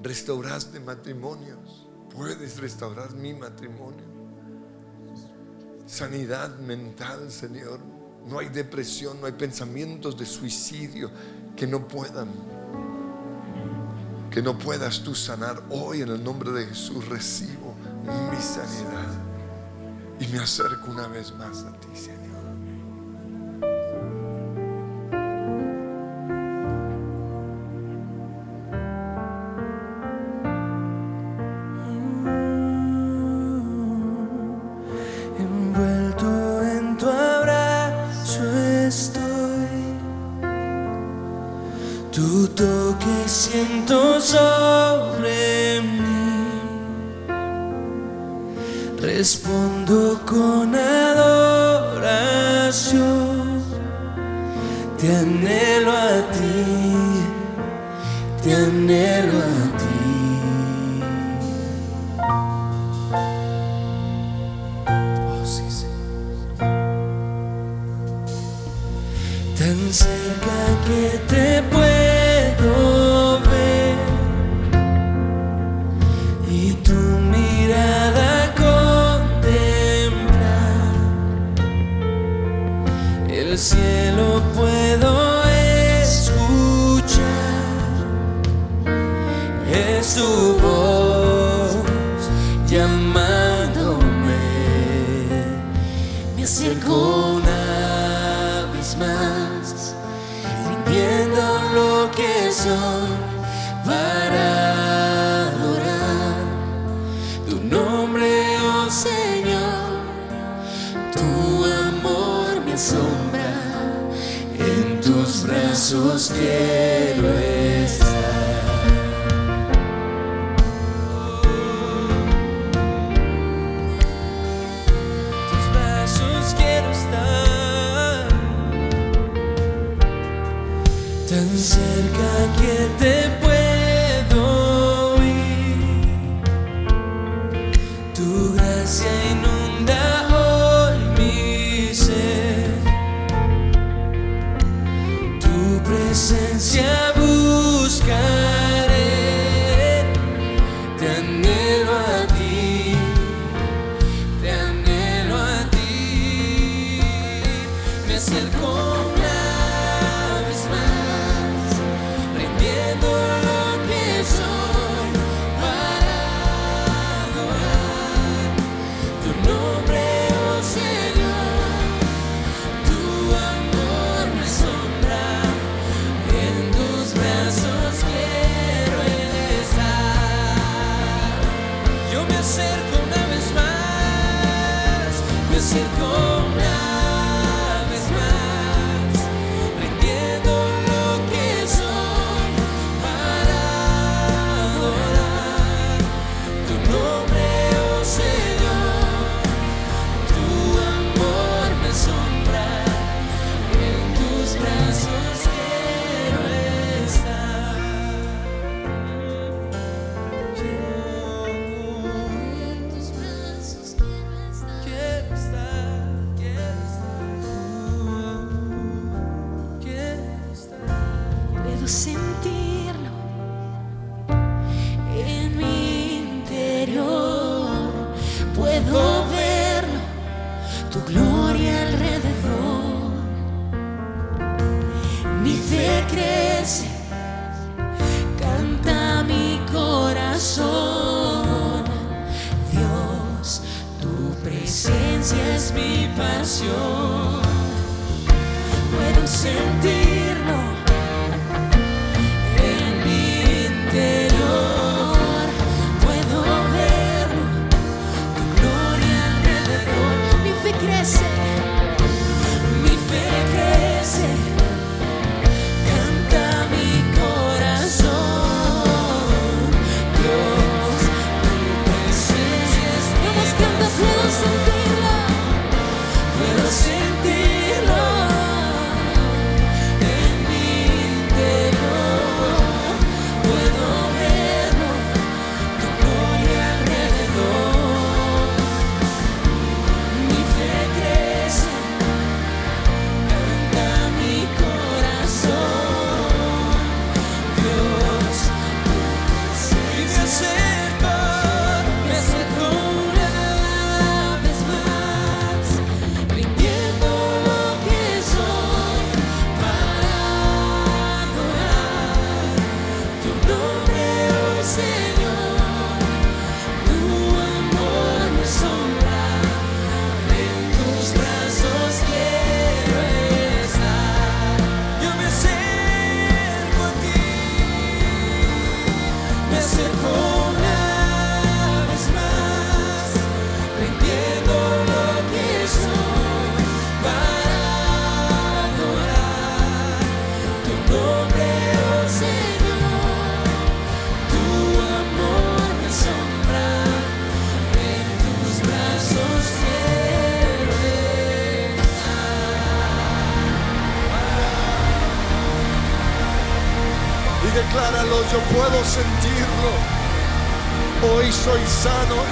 Restauraste 0.02 0.78
matrimonios. 0.78 1.88
Puedes 2.14 2.60
restaurar 2.60 3.14
mi 3.14 3.32
matrimonio. 3.32 4.04
Sanidad 5.86 6.58
mental, 6.58 7.30
Señor. 7.32 7.97
No 8.28 8.38
hay 8.38 8.48
depresión, 8.48 9.20
no 9.20 9.26
hay 9.26 9.32
pensamientos 9.32 10.16
de 10.18 10.26
suicidio 10.26 11.10
que 11.56 11.66
no 11.66 11.88
puedan, 11.88 12.28
que 14.30 14.42
no 14.42 14.58
puedas 14.58 15.00
tú 15.00 15.14
sanar. 15.14 15.62
Hoy 15.70 16.02
en 16.02 16.10
el 16.10 16.22
nombre 16.22 16.50
de 16.50 16.66
Jesús 16.66 17.08
recibo 17.08 17.74
mi 18.30 18.40
sanidad 18.40 19.28
y 20.20 20.26
me 20.28 20.38
acerco 20.38 20.90
una 20.90 21.06
vez 21.08 21.34
más 21.34 21.64
a 21.64 21.72
ti, 21.72 21.88
Señor. 21.94 22.17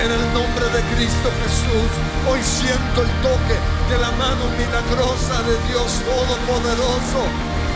En 0.07 0.13
el 0.13 0.33
nombre 0.33 0.67
de 0.71 0.83
Cristo 0.95 1.29
Jesús. 1.43 1.91
Hoy 2.31 2.39
siento 2.39 3.03
el 3.03 3.11
toque 3.27 3.59
de 3.91 3.99
la 3.99 4.13
mano 4.15 4.47
milagrosa 4.55 5.43
de 5.43 5.59
Dios 5.67 5.99
Todopoderoso. 6.07 7.27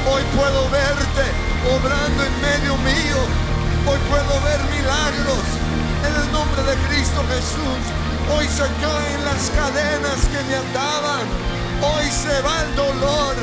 Hoy 0.06 0.22
puedo 0.38 0.62
verte 0.70 1.26
obrando 1.74 2.20
en 2.22 2.34
medio 2.38 2.78
mío. 2.86 3.18
Hoy 3.82 3.98
puedo 4.06 4.32
ver 4.46 4.62
milagros 4.70 5.42
en 6.06 6.14
el 6.22 6.26
nombre 6.30 6.62
de 6.70 6.76
Cristo 6.86 7.18
Jesús. 7.34 7.82
Hoy 8.30 8.46
se 8.46 8.66
caen 8.78 9.20
las 9.26 9.50
cadenas 9.50 10.20
que 10.30 10.40
me 10.46 10.54
ataban. 10.54 11.26
Hoy 11.82 12.06
se 12.14 12.36
va 12.46 12.62
el 12.62 12.76
dolor, 12.76 13.34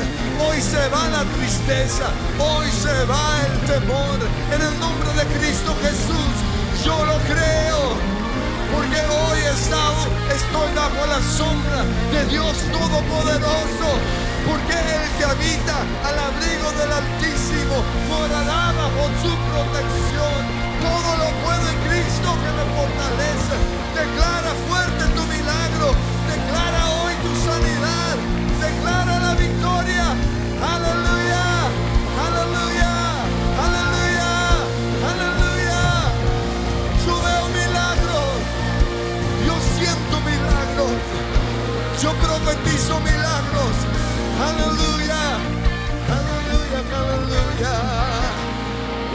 hoy 0.48 0.62
se 0.62 0.88
va 0.88 1.08
la 1.12 1.24
tristeza, 1.36 2.08
hoy 2.40 2.68
se 2.72 2.96
va 3.04 3.36
el 3.44 3.54
temor. 3.68 4.16
En 4.48 4.62
el 4.62 4.74
nombre 4.80 5.12
de 5.12 5.24
Cristo 5.36 5.76
Jesús, 5.84 6.32
yo 6.86 7.04
lo 7.04 7.18
creo. 7.28 8.17
Porque 8.72 9.00
hoy 9.00 9.38
he 9.38 9.50
estado, 9.50 10.06
estoy 10.28 10.68
bajo 10.74 11.06
la 11.06 11.20
sombra 11.22 11.84
de 12.12 12.24
Dios 12.26 12.56
Todopoderoso. 12.72 13.88
Porque 14.46 14.72
el 14.72 15.06
que 15.16 15.24
habita 15.24 15.76
al 16.04 16.18
abrigo 16.18 16.68
del 16.78 16.92
Altísimo 16.92 17.76
morará 18.08 18.72
bajo 18.72 19.08
su 19.22 19.32
protección. 19.48 20.40
Todo 20.80 21.10
lo 21.20 21.28
puedo 21.44 21.64
en 21.68 21.78
Cristo 21.88 22.28
que 22.42 22.50
me 22.56 22.64
fortalece. 22.76 23.56
Declara 23.96 24.52
fuerte 24.68 25.04
tu 25.16 25.22
milagro. 25.26 25.88
Declara 26.28 26.80
hoy 27.00 27.12
tu 27.24 27.32
sanidad. 27.44 28.16
Declara 28.60 29.18
la 29.18 29.34
victoria. 29.34 30.06
Aleluya. 30.62 31.47
Yo 42.02 42.12
profetizo 42.14 43.00
milagros. 43.00 43.76
Aleluya. 44.40 45.22
Aleluya. 46.16 46.78
Aleluya. 46.98 47.72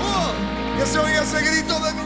Oh, 0.04 0.78
que 0.78 0.86
se 0.86 1.00
oiga 1.00 1.24
ese 1.24 1.42
grito 1.42 1.80
de 1.80 1.94
mí. 1.94 2.02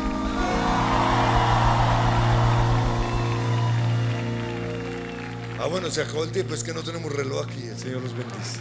Ah, 5.59 5.65
bueno, 5.69 5.89
se 5.89 6.01
acabó 6.03 6.23
el 6.23 6.31
tiempo. 6.31 6.53
Es 6.53 6.63
que 6.63 6.73
no 6.73 6.83
tenemos 6.83 7.11
reloj 7.11 7.45
aquí. 7.45 7.67
El 7.67 7.77
Señor 7.77 8.01
los 8.01 8.13
bendice. 8.15 8.59